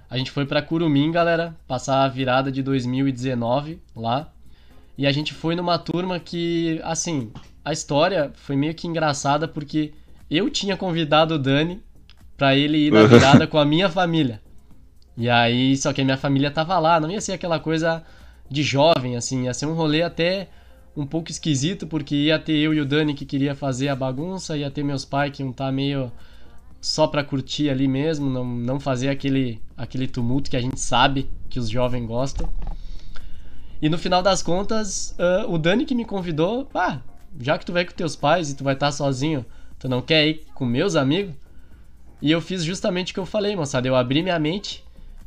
a 0.10 0.18
gente 0.18 0.32
foi 0.32 0.46
para 0.46 0.62
Curumim, 0.62 1.12
galera, 1.12 1.56
passar 1.68 2.04
a 2.04 2.08
virada 2.08 2.52
de 2.52 2.62
2019 2.62 3.80
lá. 3.96 4.32
E 4.98 5.06
a 5.06 5.12
gente 5.12 5.34
foi 5.34 5.56
numa 5.56 5.78
turma 5.78 6.20
que, 6.20 6.80
assim, 6.84 7.32
a 7.64 7.74
história 7.74 8.32
foi 8.36 8.56
meio 8.56 8.74
que 8.74 8.88
engraçada 8.88 9.48
porque 9.48 9.94
eu 10.30 10.50
tinha 10.50 10.78
convidado 10.78 11.36
o 11.36 11.40
Dani 11.40 11.82
para 12.38 12.56
ele 12.56 12.88
ir 12.88 12.92
na 12.92 13.04
virada 13.08 13.46
com 13.48 13.58
a 13.58 13.66
minha 13.66 13.90
família. 13.90 14.42
E 15.18 15.30
aí, 15.30 15.76
só 15.78 15.94
que 15.94 16.02
a 16.02 16.06
minha 16.06 16.18
família 16.18 16.52
tava 16.52 16.78
lá, 16.80 17.00
não 17.00 17.10
ia 17.10 17.22
ser 17.22 17.34
aquela 17.34 17.60
coisa 17.60 18.04
de 18.50 18.64
jovem, 18.64 19.16
assim, 19.16 19.46
ia 19.46 19.54
ser 19.54 19.66
um 19.66 19.74
rolê 19.74 20.02
até 20.02 20.50
um 20.96 21.06
pouco 21.06 21.30
esquisito, 21.30 21.88
porque 21.88 22.16
ia 22.16 22.40
ter 22.40 22.58
eu 22.58 22.74
e 22.74 22.80
o 22.80 22.86
Dani 22.86 23.14
que 23.14 23.26
queria 23.26 23.56
fazer 23.56 23.90
a 23.90 23.96
bagunça, 23.96 24.58
ia 24.58 24.72
ter 24.72 24.84
meus 24.84 25.04
pais 25.04 25.32
que 25.32 25.42
iam 25.42 25.52
estar 25.52 25.66
tá 25.66 25.72
meio 25.72 26.12
só 26.80 27.08
para 27.08 27.24
curtir 27.24 27.70
ali 27.70 27.88
mesmo, 27.88 28.30
não, 28.30 28.46
não 28.46 28.80
fazer 28.80 29.10
aquele, 29.10 29.62
aquele 29.76 30.08
tumulto 30.08 30.50
que 30.50 30.56
a 30.56 30.62
gente 30.62 30.80
sabe 30.80 31.30
que 31.50 31.60
os 31.60 31.70
jovens 31.70 32.06
gostam. 32.06 32.48
E 33.82 33.90
no 33.90 33.98
final 33.98 34.22
das 34.22 34.42
contas, 34.42 35.16
uh, 35.20 35.52
o 35.52 35.58
Dani 35.58 35.86
que 35.86 35.96
me 35.96 36.06
convidou, 36.06 36.68
ah, 36.74 37.00
já 37.40 37.58
que 37.58 37.66
tu 37.66 37.74
vai 37.74 37.86
com 37.86 37.92
teus 37.92 38.16
pais 38.16 38.50
e 38.50 38.56
tu 38.56 38.64
vai 38.64 38.74
estar 38.74 38.88
tá 38.88 38.92
sozinho, 38.92 39.46
tu 39.78 39.90
não 39.90 40.02
quer 40.02 40.28
ir 40.28 40.46
com 40.54 40.66
meus 40.66 40.96
amigos? 40.96 41.36
E 42.22 42.32
eu 42.32 42.42
fiz 42.42 42.64
justamente 42.64 43.12
o 43.12 43.14
que 43.14 43.20
eu 43.20 43.26
falei, 43.26 43.56
moçada. 43.56 43.88
Eu 43.88 43.96
abri 43.96 44.24
minha 44.24 44.40
mente 44.40 44.84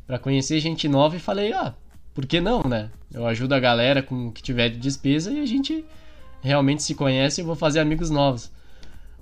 para 0.07 0.19
conhecer 0.19 0.59
gente 0.61 0.89
nova 0.89 1.17
e 1.17 1.21
falei, 1.21 1.53
ah, 1.53 1.75
por 2.15 2.27
que 2.27 2.41
não, 2.41 2.63
né? 2.63 2.91
Eu 3.13 3.27
ajudo 3.27 3.55
a 3.55 3.61
galera 3.61 4.03
com 4.03 4.29
o 4.29 4.33
que 4.33 4.43
tiver 4.43 4.71
de 4.71 4.79
despesa 4.79 5.31
e 5.31 5.41
a 5.41 5.47
gente 5.47 5.85
realmente 6.41 6.83
se 6.83 6.95
conhece 6.95 7.41
e 7.41 7.45
vou 7.45 7.55
fazer 7.55 7.81
amigos 7.81 8.11
novos. 8.11 8.51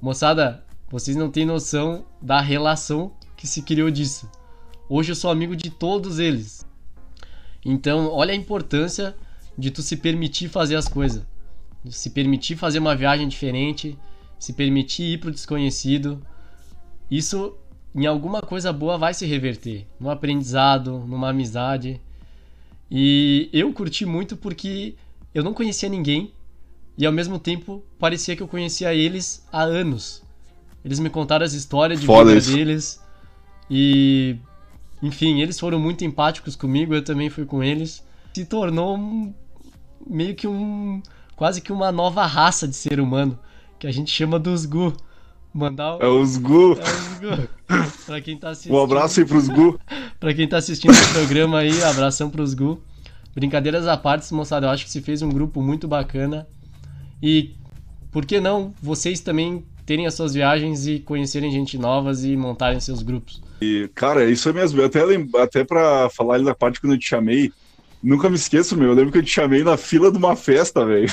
Moçada, 0.01 0.65
vocês 0.89 1.17
não 1.17 1.31
têm 1.31 1.45
noção 1.45 2.05
da 2.23 2.41
relação 2.41 3.13
que 3.37 3.47
se 3.47 3.63
criou 3.63 3.91
disso. 3.91 4.31
Hoje 4.89 5.13
eu 5.13 5.17
sou 5.17 5.31
amigo 5.31 5.57
de 5.57 5.71
todos 5.71 6.19
eles. 6.19 6.66
Então, 7.69 8.09
olha 8.13 8.33
a 8.33 8.37
importância 8.37 9.17
de 9.59 9.73
tu 9.73 9.83
se 9.83 9.97
permitir 9.97 10.49
fazer 10.49 10.77
as 10.77 10.87
coisas. 10.87 11.25
Se 11.91 12.11
permitir 12.11 12.55
fazer 12.55 12.79
uma 12.79 12.95
viagem 12.95 13.27
diferente, 13.27 13.99
se 14.39 14.53
permitir 14.53 15.15
ir 15.15 15.19
pro 15.19 15.33
desconhecido. 15.33 16.25
Isso 17.11 17.57
em 17.93 18.07
alguma 18.07 18.41
coisa 18.41 18.73
boa 18.73 18.97
vai 18.97 19.13
se 19.13 19.27
reverter, 19.27 19.85
num 19.99 20.11
aprendizado, 20.11 20.99
numa 21.09 21.31
amizade. 21.31 22.01
E 22.89 23.49
eu 23.53 23.73
curti 23.73 24.07
muito 24.07 24.37
porque 24.37 24.95
eu 25.35 25.43
não 25.43 25.53
conhecia 25.53 25.89
ninguém 25.89 26.33
e 26.97 27.05
ao 27.05 27.13
mesmo 27.13 27.37
tempo 27.37 27.83
parecia 27.99 28.37
que 28.37 28.43
eu 28.43 28.49
conhecia 28.49 28.95
eles 28.95 29.45
há 29.53 29.63
anos. 29.63 30.23
Eles 30.85 31.01
me 31.01 31.11
contaram 31.11 31.45
as 31.45 31.53
histórias 31.53 32.01
de 32.01 32.07
Foda 32.07 32.29
vida 32.29 32.39
isso. 32.39 32.53
deles. 32.53 33.03
E. 33.69 34.37
Enfim, 35.03 35.41
eles 35.41 35.59
foram 35.59 35.79
muito 35.79 36.05
empáticos 36.05 36.57
comigo, 36.57 36.95
eu 36.95 37.03
também 37.03 37.29
fui 37.29 37.45
com 37.45 37.63
eles. 37.63 38.05
Se 38.35 38.45
tornou 38.45 38.97
um, 38.97 39.35
meio 40.07 40.35
que 40.35 40.47
um. 40.47 41.03
quase 41.35 41.61
que 41.61 41.73
uma 41.73 41.93
nova 41.93 42.27
raça 42.27 42.67
de 42.67 42.77
ser 42.77 43.01
humano. 43.01 43.39
Que 43.79 43.87
a 43.87 43.93
gente 43.93 44.11
chama 44.11 44.39
dos 44.39 44.65
Gu. 44.65 44.93
Mandar 45.53 45.97
o... 45.97 46.03
É 46.03 46.09
os 46.09 46.37
Gu. 46.37 46.73
É 46.75 46.83
os 46.83 47.19
Gu. 47.19 47.49
pra 48.07 48.21
quem 48.21 48.37
tá 48.37 48.51
assistindo. 48.51 48.75
Um 48.75 48.83
abraço 48.83 49.21
aí 49.21 49.27
pros 49.27 49.49
Gu. 49.49 49.79
pra 50.19 50.35
quem 50.35 50.49
tá 50.49 50.59
assistindo 50.59 50.93
o 50.93 51.13
programa 51.13 51.59
aí, 51.59 51.83
abração 51.83 52.31
pros 52.31 52.55
Gu. 52.55 52.81
Brincadeiras 53.35 53.87
à 53.87 53.97
parte, 53.97 54.33
moçada, 54.33 54.67
eu 54.67 54.71
acho 54.71 54.85
que 54.85 54.91
se 54.91 55.03
fez 55.03 55.21
um 55.21 55.29
grupo 55.29 55.61
muito 55.61 55.87
bacana. 55.87 56.47
E 57.23 57.55
por 58.11 58.25
que 58.25 58.41
não 58.41 58.73
vocês 58.81 59.21
também 59.21 59.63
terem 59.85 60.07
as 60.07 60.15
suas 60.15 60.35
viagens 60.35 60.87
e 60.87 60.99
conhecerem 60.99 61.51
gente 61.51 61.79
novas 61.79 62.25
e 62.25 62.37
montarem 62.37 62.81
seus 62.81 63.03
grupos. 63.03 63.41
E, 63.61 63.91
cara, 63.95 64.25
isso 64.31 64.49
é 64.49 64.53
mesmo. 64.53 64.83
Até, 64.83 65.01
até 65.41 65.65
pra 65.65 66.11
falar 66.11 66.35
ali 66.37 66.45
da 66.45 66.55
parte 66.55 66.81
quando 66.81 66.95
eu 66.95 66.99
te 66.99 67.09
chamei, 67.09 67.53
nunca 68.03 68.29
me 68.29 68.37
esqueço, 68.37 68.77
meu. 68.77 68.89
Eu 68.89 68.95
lembro 68.95 69.13
que 69.13 69.19
eu 69.19 69.23
te 69.23 69.31
chamei 69.31 69.63
na 69.63 69.77
fila 69.77 70.11
de 70.11 70.19
uma 70.19 70.37
festa, 70.37 70.85
velho. 70.85 71.13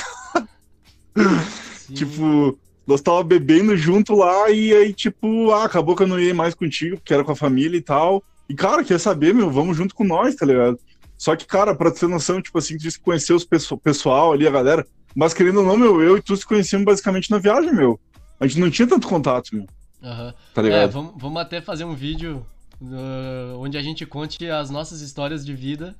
tipo, 1.94 2.58
nós 2.86 3.00
tava 3.00 3.22
bebendo 3.22 3.76
junto 3.76 4.14
lá 4.14 4.50
e 4.50 4.72
aí, 4.72 4.92
tipo, 4.92 5.50
ah, 5.50 5.64
acabou 5.64 5.96
que 5.96 6.02
eu 6.02 6.06
não 6.06 6.20
ia 6.20 6.34
mais 6.34 6.54
contigo, 6.54 6.96
porque 6.96 7.14
era 7.14 7.24
com 7.24 7.32
a 7.32 7.36
família 7.36 7.76
e 7.78 7.82
tal. 7.82 8.22
E, 8.48 8.54
cara, 8.54 8.84
quer 8.84 9.00
saber, 9.00 9.34
meu, 9.34 9.50
vamos 9.50 9.76
junto 9.76 9.94
com 9.94 10.04
nós, 10.04 10.34
tá 10.34 10.44
ligado? 10.44 10.78
Só 11.16 11.34
que, 11.34 11.46
cara, 11.46 11.74
pra 11.74 11.90
ter 11.90 12.06
noção, 12.06 12.42
tipo 12.42 12.58
assim, 12.58 12.76
tu 12.76 13.00
conhecer 13.00 13.32
os 13.32 13.46
pessoal 13.82 14.32
ali, 14.32 14.46
a 14.46 14.50
galera. 14.50 14.86
Mas 15.14 15.32
querendo 15.32 15.60
ou 15.60 15.66
não, 15.66 15.76
meu, 15.76 16.02
eu 16.02 16.18
e 16.18 16.22
tu 16.22 16.36
se 16.36 16.44
conhecíamos 16.44 16.84
basicamente 16.84 17.30
na 17.30 17.38
viagem, 17.38 17.72
meu. 17.72 17.98
A 18.38 18.46
gente 18.46 18.60
não 18.60 18.70
tinha 18.70 18.86
tanto 18.86 19.08
contato, 19.08 19.54
meu. 19.54 19.66
Uhum. 20.04 20.32
Tá 20.52 20.62
ligado? 20.62 20.82
É, 20.82 20.86
vamos, 20.86 21.14
vamos 21.16 21.40
até 21.40 21.60
fazer 21.62 21.84
um 21.84 21.94
vídeo 21.94 22.46
uh, 22.80 23.58
onde 23.58 23.78
a 23.78 23.82
gente 23.82 24.04
conte 24.04 24.48
as 24.48 24.68
nossas 24.68 25.00
histórias 25.00 25.44
de 25.44 25.54
vida. 25.54 25.96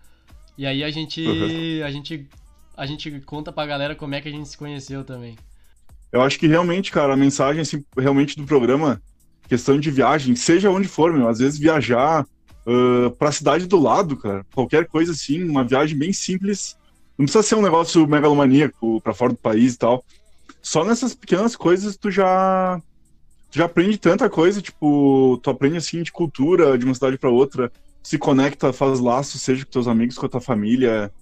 E 0.58 0.66
aí 0.66 0.84
a 0.84 0.90
gente, 0.90 1.26
uhum. 1.26 1.84
a 1.84 1.90
gente 1.90 2.28
a 2.76 2.86
gente 2.86 3.20
conta 3.20 3.52
pra 3.52 3.66
galera 3.66 3.94
como 3.94 4.14
é 4.14 4.20
que 4.20 4.28
a 4.28 4.32
gente 4.32 4.48
se 4.48 4.58
conheceu 4.58 5.04
também. 5.04 5.36
Eu 6.12 6.22
acho 6.22 6.38
que 6.38 6.46
realmente, 6.46 6.92
cara, 6.92 7.14
a 7.14 7.16
mensagem 7.16 7.62
assim, 7.62 7.84
realmente 7.96 8.36
do 8.36 8.44
programa, 8.44 9.00
questão 9.48 9.78
de 9.78 9.90
viagem, 9.90 10.36
seja 10.36 10.70
onde 10.70 10.88
for, 10.88 11.12
meu, 11.12 11.28
às 11.28 11.38
vezes 11.38 11.58
viajar 11.58 12.24
uh, 12.66 13.10
pra 13.12 13.32
cidade 13.32 13.66
do 13.66 13.80
lado, 13.80 14.16
cara, 14.16 14.44
qualquer 14.54 14.86
coisa 14.86 15.12
assim, 15.12 15.42
uma 15.42 15.64
viagem 15.64 15.96
bem 15.96 16.12
simples, 16.12 16.76
não 17.16 17.26
precisa 17.26 17.42
ser 17.42 17.54
um 17.54 17.62
negócio 17.62 18.06
megalomaníaco 18.06 19.00
pra 19.00 19.14
fora 19.14 19.32
do 19.32 19.38
país 19.38 19.74
e 19.74 19.78
tal, 19.78 20.04
só 20.62 20.84
nessas 20.84 21.14
pequenas 21.14 21.56
coisas 21.56 21.96
tu 21.96 22.10
já 22.10 22.80
tu 23.54 23.58
já 23.58 23.66
aprende 23.66 23.96
tanta 23.96 24.28
coisa, 24.28 24.60
tipo, 24.60 25.38
tu 25.40 25.48
aprende 25.48 25.76
assim 25.76 26.02
de 26.02 26.10
cultura 26.10 26.76
de 26.76 26.84
uma 26.84 26.92
cidade 26.92 27.16
para 27.16 27.30
outra, 27.30 27.70
se 28.02 28.18
conecta, 28.18 28.72
faz 28.72 28.98
laços, 28.98 29.42
seja 29.42 29.64
com 29.64 29.70
teus 29.70 29.86
amigos, 29.86 30.18
com 30.18 30.26
a 30.26 30.28
tua 30.28 30.40
família. 30.40 31.12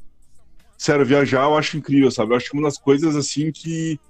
sério, 0.78 1.04
viajar 1.04 1.42
eu 1.42 1.58
acho 1.58 1.76
incrível, 1.76 2.10
sabe? 2.10 2.32
Eu 2.32 2.36
acho 2.38 2.48
que 2.48 2.56
uma 2.56 2.66
das 2.66 2.78
coisas, 2.78 3.16
assim, 3.16 3.52
que, 3.52 4.00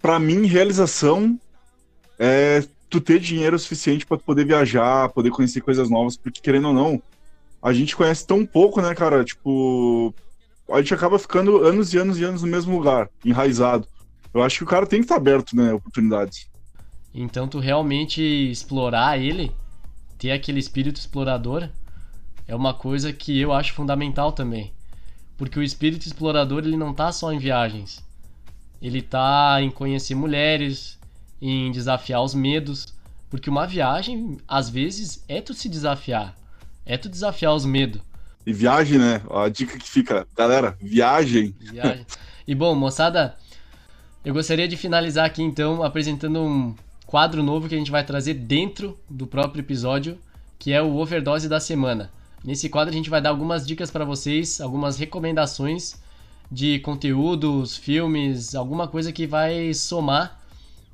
para 0.00 0.16
mim, 0.16 0.46
realização 0.46 1.36
é 2.20 2.62
tu 2.88 3.00
ter 3.00 3.18
dinheiro 3.18 3.58
suficiente 3.58 4.06
para 4.06 4.16
poder 4.16 4.46
viajar, 4.46 5.08
poder 5.08 5.30
conhecer 5.30 5.60
coisas 5.60 5.90
novas, 5.90 6.16
porque, 6.16 6.40
querendo 6.40 6.68
ou 6.68 6.72
não, 6.72 7.02
a 7.60 7.72
gente 7.72 7.96
conhece 7.96 8.24
tão 8.24 8.46
pouco, 8.46 8.80
né, 8.80 8.94
cara? 8.94 9.24
Tipo, 9.24 10.14
a 10.70 10.78
gente 10.78 10.94
acaba 10.94 11.18
ficando 11.18 11.64
anos 11.64 11.92
e 11.92 11.98
anos 11.98 12.16
e 12.16 12.22
anos 12.22 12.42
no 12.42 12.48
mesmo 12.48 12.78
lugar, 12.78 13.10
enraizado. 13.24 13.88
Eu 14.32 14.40
acho 14.40 14.58
que 14.58 14.64
o 14.64 14.68
cara 14.68 14.86
tem 14.86 15.00
que 15.00 15.06
estar 15.06 15.16
aberto, 15.16 15.56
né, 15.56 15.72
oportunidades. 15.72 16.48
Então, 17.18 17.48
tu 17.48 17.58
realmente 17.58 18.20
explorar 18.20 19.18
ele, 19.18 19.50
ter 20.18 20.32
aquele 20.32 20.60
espírito 20.60 21.00
explorador, 21.00 21.66
é 22.46 22.54
uma 22.54 22.74
coisa 22.74 23.10
que 23.10 23.40
eu 23.40 23.54
acho 23.54 23.72
fundamental 23.72 24.32
também. 24.32 24.70
Porque 25.34 25.58
o 25.58 25.62
espírito 25.62 26.06
explorador, 26.06 26.58
ele 26.58 26.76
não 26.76 26.92
tá 26.92 27.10
só 27.10 27.32
em 27.32 27.38
viagens. 27.38 28.04
Ele 28.82 29.00
tá 29.00 29.62
em 29.62 29.70
conhecer 29.70 30.14
mulheres, 30.14 30.98
em 31.40 31.72
desafiar 31.72 32.22
os 32.22 32.34
medos. 32.34 32.94
Porque 33.30 33.48
uma 33.48 33.66
viagem, 33.66 34.36
às 34.46 34.68
vezes, 34.68 35.24
é 35.26 35.40
tu 35.40 35.54
se 35.54 35.70
desafiar. 35.70 36.36
É 36.84 36.98
tu 36.98 37.08
desafiar 37.08 37.54
os 37.54 37.64
medos. 37.64 38.02
E 38.44 38.52
viagem, 38.52 38.98
né? 38.98 39.22
A 39.30 39.48
dica 39.48 39.78
que 39.78 39.88
fica, 39.88 40.28
galera, 40.36 40.76
viagem. 40.82 41.54
Viagem. 41.58 42.06
E 42.46 42.54
bom, 42.54 42.74
moçada, 42.74 43.36
eu 44.22 44.34
gostaria 44.34 44.68
de 44.68 44.76
finalizar 44.76 45.24
aqui 45.24 45.42
então 45.42 45.82
apresentando 45.82 46.40
um 46.40 46.74
quadro 47.06 47.42
novo 47.42 47.68
que 47.68 47.74
a 47.74 47.78
gente 47.78 47.90
vai 47.90 48.04
trazer 48.04 48.34
dentro 48.34 48.98
do 49.08 49.26
próprio 49.26 49.60
episódio, 49.60 50.18
que 50.58 50.72
é 50.72 50.82
o 50.82 50.96
overdose 50.96 51.48
da 51.48 51.60
semana. 51.60 52.10
Nesse 52.44 52.68
quadro 52.68 52.92
a 52.92 52.96
gente 52.96 53.08
vai 53.08 53.22
dar 53.22 53.30
algumas 53.30 53.66
dicas 53.66 53.90
para 53.90 54.04
vocês, 54.04 54.60
algumas 54.60 54.98
recomendações 54.98 55.94
de 56.50 56.78
conteúdos, 56.80 57.76
filmes, 57.76 58.54
alguma 58.54 58.86
coisa 58.86 59.12
que 59.12 59.26
vai 59.26 59.72
somar 59.72 60.40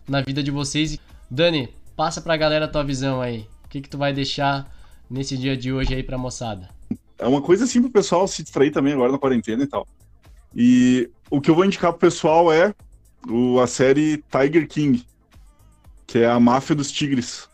na 0.08 0.20
vida 0.20 0.42
de 0.42 0.50
vocês. 0.50 0.98
Dani, 1.30 1.68
passa 1.96 2.20
pra 2.20 2.36
galera 2.36 2.66
a 2.66 2.68
tua 2.68 2.84
visão 2.84 3.20
aí. 3.20 3.46
O 3.64 3.68
que 3.68 3.80
que 3.80 3.88
tu 3.88 3.98
vai 3.98 4.12
deixar 4.12 4.70
nesse 5.10 5.36
dia 5.36 5.56
de 5.56 5.72
hoje 5.72 5.94
aí 5.94 6.02
pra 6.02 6.18
moçada? 6.18 6.68
É 7.18 7.26
uma 7.26 7.40
coisa 7.40 7.64
assim 7.64 7.80
pro 7.80 7.90
pessoal 7.90 8.26
se 8.26 8.42
distrair 8.42 8.70
também 8.70 8.92
agora 8.92 9.12
na 9.12 9.18
quarentena 9.18 9.62
e 9.62 9.66
tal. 9.66 9.86
E 10.54 11.10
o 11.30 11.40
que 11.40 11.50
eu 11.50 11.54
vou 11.54 11.64
indicar 11.64 11.92
pro 11.92 12.00
pessoal 12.00 12.52
é 12.52 12.74
o, 13.28 13.60
a 13.60 13.66
série 13.66 14.22
Tiger 14.30 14.66
King, 14.68 15.04
que 16.12 16.18
é 16.18 16.26
a 16.26 16.38
máfia 16.38 16.76
dos 16.76 16.92
tigres. 16.92 17.48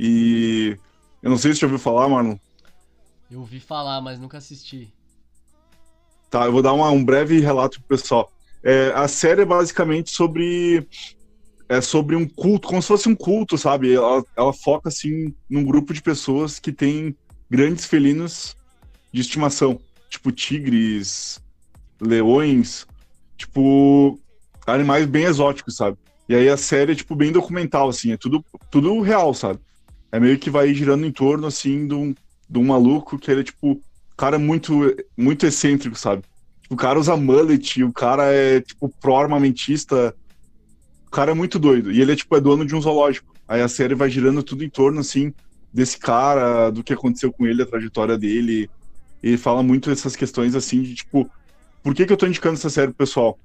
E 0.00 0.74
eu 1.22 1.28
não 1.28 1.36
sei 1.36 1.52
se 1.52 1.58
você 1.58 1.60
já 1.60 1.66
ouviu 1.66 1.78
falar, 1.78 2.08
Marlon. 2.08 2.38
Eu 3.30 3.40
ouvi 3.40 3.60
falar, 3.60 4.00
mas 4.00 4.18
nunca 4.18 4.38
assisti. 4.38 4.90
Tá, 6.30 6.46
eu 6.46 6.52
vou 6.52 6.62
dar 6.62 6.72
uma, 6.72 6.88
um 6.88 7.04
breve 7.04 7.38
relato 7.40 7.78
pro 7.80 7.98
pessoal. 7.98 8.32
É, 8.64 8.90
a 8.94 9.06
série 9.06 9.42
é 9.42 9.44
basicamente 9.44 10.10
sobre 10.10 10.88
é 11.68 11.82
sobre 11.82 12.16
um 12.16 12.26
culto, 12.26 12.68
como 12.68 12.80
se 12.80 12.88
fosse 12.88 13.06
um 13.06 13.14
culto, 13.14 13.58
sabe? 13.58 13.92
Ela, 13.92 14.24
ela 14.34 14.52
foca 14.54 14.88
assim 14.88 15.34
num 15.50 15.62
grupo 15.62 15.92
de 15.92 16.00
pessoas 16.00 16.58
que 16.58 16.72
tem 16.72 17.14
grandes 17.50 17.84
felinos 17.84 18.56
de 19.12 19.20
estimação, 19.20 19.78
tipo 20.08 20.32
tigres, 20.32 21.38
leões, 22.00 22.86
tipo 23.36 24.18
animais 24.66 25.04
bem 25.04 25.24
exóticos, 25.24 25.76
sabe? 25.76 25.98
E 26.28 26.34
aí 26.34 26.48
a 26.48 26.56
série 26.56 26.92
é, 26.92 26.94
tipo, 26.94 27.14
bem 27.14 27.30
documental, 27.30 27.88
assim, 27.88 28.12
é 28.12 28.16
tudo, 28.16 28.44
tudo 28.70 29.00
real, 29.00 29.32
sabe? 29.32 29.60
É 30.10 30.18
meio 30.18 30.38
que 30.38 30.50
vai 30.50 30.72
girando 30.74 31.06
em 31.06 31.12
torno, 31.12 31.46
assim, 31.46 31.86
de 31.86 31.94
um, 31.94 32.14
de 32.48 32.58
um 32.58 32.64
maluco 32.64 33.18
que 33.18 33.30
ele 33.30 33.40
é, 33.40 33.44
tipo, 33.44 33.80
cara 34.16 34.38
muito, 34.38 34.96
muito 35.16 35.46
excêntrico, 35.46 35.96
sabe? 35.96 36.22
Tipo, 36.62 36.74
o 36.74 36.76
cara 36.76 36.98
usa 36.98 37.16
mullet, 37.16 37.84
o 37.84 37.92
cara 37.92 38.32
é, 38.32 38.60
tipo, 38.60 38.88
pró-armamentista, 39.00 40.14
o 41.06 41.10
cara 41.10 41.32
é 41.32 41.34
muito 41.34 41.58
doido. 41.58 41.92
E 41.92 42.00
ele 42.00 42.12
é, 42.12 42.16
tipo, 42.16 42.34
é 42.36 42.40
dono 42.40 42.64
de 42.64 42.74
um 42.74 42.80
zoológico. 42.80 43.34
Aí 43.46 43.60
a 43.60 43.68
série 43.68 43.94
vai 43.94 44.10
girando 44.10 44.42
tudo 44.42 44.64
em 44.64 44.70
torno, 44.70 45.00
assim, 45.00 45.32
desse 45.72 45.98
cara, 45.98 46.70
do 46.70 46.82
que 46.82 46.92
aconteceu 46.92 47.32
com 47.32 47.46
ele, 47.46 47.62
a 47.62 47.66
trajetória 47.66 48.16
dele. 48.16 48.68
E 49.22 49.28
ele 49.28 49.36
fala 49.36 49.62
muito 49.62 49.90
dessas 49.90 50.16
questões, 50.16 50.54
assim, 50.54 50.82
de, 50.82 50.94
tipo, 50.94 51.30
por 51.82 51.94
que 51.94 52.06
que 52.06 52.12
eu 52.12 52.16
tô 52.16 52.26
indicando 52.26 52.54
essa 52.54 52.70
série 52.70 52.88
pro 52.88 53.06
pessoal? 53.06 53.38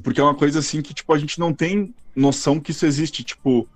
Porque 0.00 0.20
é 0.20 0.24
uma 0.24 0.34
coisa 0.34 0.58
assim 0.58 0.80
que, 0.80 0.94
tipo, 0.94 1.12
a 1.12 1.18
gente 1.18 1.38
não 1.38 1.52
tem 1.52 1.94
noção 2.14 2.60
que 2.60 2.70
isso 2.70 2.86
existe. 2.86 3.22
Tipo, 3.22 3.68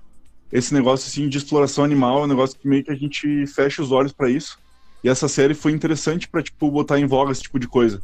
esse 0.50 0.72
negócio 0.72 1.09
assim 1.09 1.29
de 1.29 1.38
exploração 1.38 1.85
animal 1.85 2.20
é 2.20 2.24
um 2.24 2.29
negócio 2.29 2.59
que 2.59 2.68
meio 2.68 2.85
que 2.85 2.90
a 2.90 2.96
gente 2.96 3.46
fecha 3.46 3.83
os 3.83 3.92
olhos 3.92 4.12
para 4.12 4.31
isso. 4.31 4.59
E 5.05 5.09
essa 5.09 5.29
série 5.29 5.55
foi 5.55 5.72
interessante 5.72 6.29
para 6.29 6.42
tipo, 6.42 6.70
botar 6.70 6.98
em 6.98 7.07
voga 7.07 7.33
esse 7.33 7.42
tipo 7.42 7.59
de 7.59 7.68
coisa. 7.68 8.02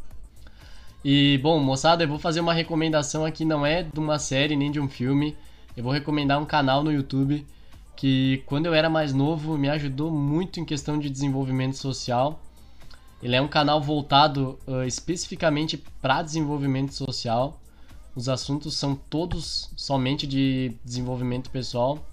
E, 1.03 1.37
bom, 1.43 1.59
moçada, 1.59 2.03
eu 2.03 2.07
vou 2.07 2.19
fazer 2.19 2.39
uma 2.39 2.53
recomendação 2.53 3.25
aqui, 3.25 3.43
não 3.43 3.65
é 3.65 3.83
de 3.83 3.99
uma 3.99 4.17
série 4.17 4.55
nem 4.55 4.71
de 4.71 4.79
um 4.79 4.87
filme. 4.87 5.35
Eu 5.75 5.83
vou 5.83 5.91
recomendar 5.91 6.39
um 6.39 6.45
canal 6.45 6.83
no 6.83 6.93
YouTube 6.93 7.45
que, 7.95 8.41
quando 8.45 8.67
eu 8.67 8.73
era 8.73 8.89
mais 8.89 9.13
novo, 9.13 9.57
me 9.57 9.69
ajudou 9.69 10.11
muito 10.11 10.59
em 10.59 10.65
questão 10.65 10.97
de 10.97 11.09
desenvolvimento 11.09 11.75
social. 11.75 12.39
Ele 13.21 13.35
é 13.35 13.41
um 13.41 13.47
canal 13.47 13.81
voltado 13.81 14.57
uh, 14.67 14.83
especificamente 14.83 15.81
para 16.01 16.21
desenvolvimento 16.21 16.93
social. 16.93 17.59
Os 18.15 18.29
assuntos 18.29 18.75
são 18.75 18.95
todos 18.95 19.71
somente 19.75 20.27
de 20.27 20.73
desenvolvimento 20.85 21.49
pessoal. 21.49 22.05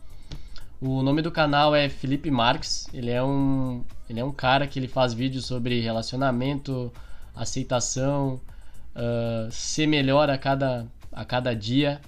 O 0.81 1.03
nome 1.03 1.21
do 1.21 1.31
canal 1.31 1.75
é 1.75 1.91
Felipe 1.91 2.31
Marques. 2.31 2.89
Ele 2.95 3.11
é 3.11 3.23
um, 3.23 3.85
ele 4.09 4.19
é 4.19 4.25
um 4.25 4.33
cara 4.33 4.67
que 4.67 4.79
ele 4.79 4.89
faz 4.89 5.13
vídeos 5.13 5.45
sobre 5.45 5.79
relacionamento, 5.81 6.91
aceitação, 7.35 8.41
uh, 8.97 9.51
ser 9.51 9.87
melhor 9.87 10.31
a 10.31 10.39
cada, 10.39 10.87
a 11.13 11.23
cada 11.23 11.55
dia. 11.55 12.01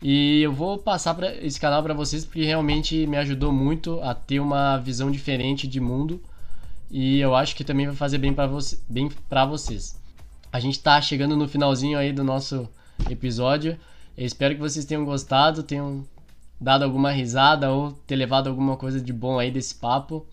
E 0.00 0.40
eu 0.40 0.52
vou 0.52 0.78
passar 0.78 1.14
pra, 1.14 1.34
esse 1.36 1.60
canal 1.60 1.82
para 1.82 1.92
vocês 1.92 2.24
porque 2.24 2.44
realmente 2.44 3.06
me 3.06 3.18
ajudou 3.18 3.52
muito 3.52 4.00
a 4.00 4.14
ter 4.14 4.40
uma 4.40 4.78
visão 4.78 5.10
diferente 5.10 5.68
de 5.68 5.80
mundo. 5.80 6.18
E 6.90 7.20
eu 7.20 7.36
acho 7.36 7.54
que 7.56 7.64
também 7.64 7.86
vai 7.86 7.94
fazer 7.94 8.16
bem 8.16 8.32
para 8.32 8.46
você, 8.46 8.78
bem 8.88 9.10
vocês. 9.50 10.00
A 10.50 10.58
gente 10.58 10.78
está 10.78 10.98
chegando 11.02 11.36
no 11.36 11.46
finalzinho 11.46 11.98
aí 11.98 12.10
do 12.10 12.24
nosso 12.24 12.66
episódio. 13.10 13.78
Eu 14.16 14.26
espero 14.26 14.54
que 14.54 14.60
vocês 14.60 14.84
tenham 14.84 15.04
gostado, 15.04 15.62
tenham 15.62 16.04
dado 16.60 16.84
alguma 16.84 17.10
risada 17.10 17.70
ou 17.70 17.92
ter 18.06 18.16
levado 18.16 18.48
alguma 18.48 18.76
coisa 18.76 19.00
de 19.00 19.12
bom 19.12 19.38
aí 19.38 19.50
desse 19.50 19.74
papo. 19.74 20.26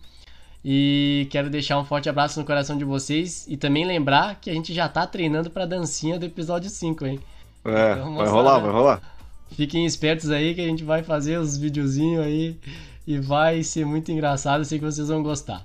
E 0.64 1.28
quero 1.30 1.50
deixar 1.50 1.78
um 1.78 1.84
forte 1.84 2.08
abraço 2.08 2.40
no 2.40 2.46
coração 2.46 2.78
de 2.78 2.84
vocês 2.84 3.44
e 3.48 3.56
também 3.56 3.84
lembrar 3.84 4.40
que 4.40 4.48
a 4.48 4.54
gente 4.54 4.72
já 4.72 4.88
tá 4.88 5.06
treinando 5.06 5.50
pra 5.50 5.66
dancinha 5.66 6.18
do 6.18 6.24
episódio 6.24 6.70
5, 6.70 7.04
hein? 7.04 7.20
É, 7.66 7.92
então, 7.92 8.14
vai 8.16 8.26
rolar, 8.26 8.58
vai 8.58 8.72
rolar. 8.72 9.02
Fiquem 9.50 9.84
espertos 9.84 10.30
aí 10.30 10.54
que 10.54 10.62
a 10.62 10.66
gente 10.66 10.82
vai 10.82 11.02
fazer 11.02 11.38
os 11.38 11.58
videozinhos 11.58 12.24
aí 12.24 12.58
e 13.06 13.18
vai 13.18 13.62
ser 13.62 13.84
muito 13.84 14.10
engraçado, 14.10 14.64
sei 14.64 14.78
que 14.78 14.84
vocês 14.84 15.08
vão 15.08 15.22
gostar. 15.22 15.64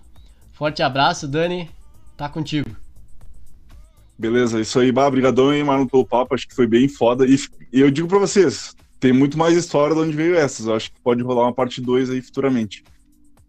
Forte 0.51 0.83
abraço, 0.83 1.27
Dani, 1.27 1.69
tá 2.17 2.27
contigo. 2.27 2.75
Beleza, 4.19 4.59
isso 4.59 4.77
aí, 4.77 4.91
bah, 4.91 5.09
brigadão 5.09 5.47
aí, 5.47 5.63
Marlon, 5.63 5.87
pelo 5.87 6.05
papo, 6.05 6.35
acho 6.35 6.45
que 6.45 6.53
foi 6.53 6.67
bem 6.67 6.89
foda. 6.89 7.25
E, 7.25 7.39
e, 7.71 7.79
eu 7.79 7.89
digo 7.89 8.05
pra 8.05 8.19
vocês, 8.19 8.75
tem 8.99 9.13
muito 9.13 9.37
mais 9.37 9.55
história 9.55 9.95
de 9.95 10.01
onde 10.01 10.11
veio 10.11 10.35
essas, 10.35 10.67
acho 10.67 10.91
que 10.91 10.99
pode 10.99 11.23
rolar 11.23 11.43
uma 11.43 11.53
parte 11.53 11.79
2 11.79 12.09
aí 12.09 12.21
futuramente. 12.21 12.83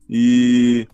E 0.09 0.87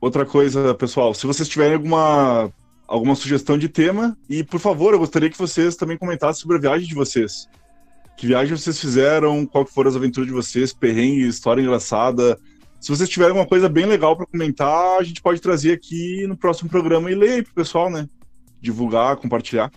outra 0.00 0.24
coisa, 0.24 0.72
pessoal, 0.72 1.12
se 1.14 1.26
vocês 1.26 1.48
tiverem 1.48 1.74
alguma, 1.74 2.48
alguma 2.86 3.16
sugestão 3.16 3.58
de 3.58 3.68
tema, 3.68 4.16
e 4.28 4.44
por 4.44 4.60
favor, 4.60 4.92
eu 4.92 5.00
gostaria 5.00 5.28
que 5.28 5.38
vocês 5.38 5.74
também 5.74 5.98
comentassem 5.98 6.40
sobre 6.40 6.58
a 6.58 6.60
viagem 6.60 6.86
de 6.86 6.94
vocês. 6.94 7.48
Que 8.16 8.28
viagem 8.28 8.56
vocês 8.56 8.78
fizeram, 8.78 9.44
qual 9.46 9.64
que 9.64 9.74
foram 9.74 9.90
as 9.90 9.96
aventuras 9.96 10.28
de 10.28 10.34
vocês, 10.34 10.72
perrengue, 10.72 11.26
história 11.26 11.60
engraçada. 11.60 12.38
Se 12.78 12.88
vocês 12.88 13.08
tiverem 13.08 13.34
uma 13.34 13.46
coisa 13.46 13.68
bem 13.68 13.86
legal 13.86 14.16
para 14.16 14.26
comentar, 14.26 15.00
a 15.00 15.02
gente 15.02 15.20
pode 15.20 15.40
trazer 15.40 15.72
aqui 15.72 16.24
no 16.28 16.36
próximo 16.36 16.70
programa 16.70 17.10
e 17.10 17.16
ler 17.16 17.32
aí 17.32 17.42
pro 17.42 17.52
pessoal, 17.52 17.90
né? 17.90 18.06
Divulgar, 18.60 19.16
compartilhar. 19.16 19.70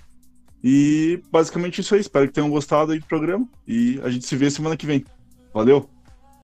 E 0.63 1.21
basicamente 1.31 1.81
isso 1.81 1.93
aí. 1.93 2.01
Espero 2.01 2.27
que 2.27 2.33
tenham 2.33 2.49
gostado 2.49 2.91
aí 2.91 2.99
do 2.99 3.05
programa. 3.05 3.47
E 3.67 3.99
a 4.03 4.09
gente 4.09 4.25
se 4.25 4.35
vê 4.35 4.49
semana 4.49 4.77
que 4.77 4.85
vem. 4.85 5.03
Valeu! 5.53 5.92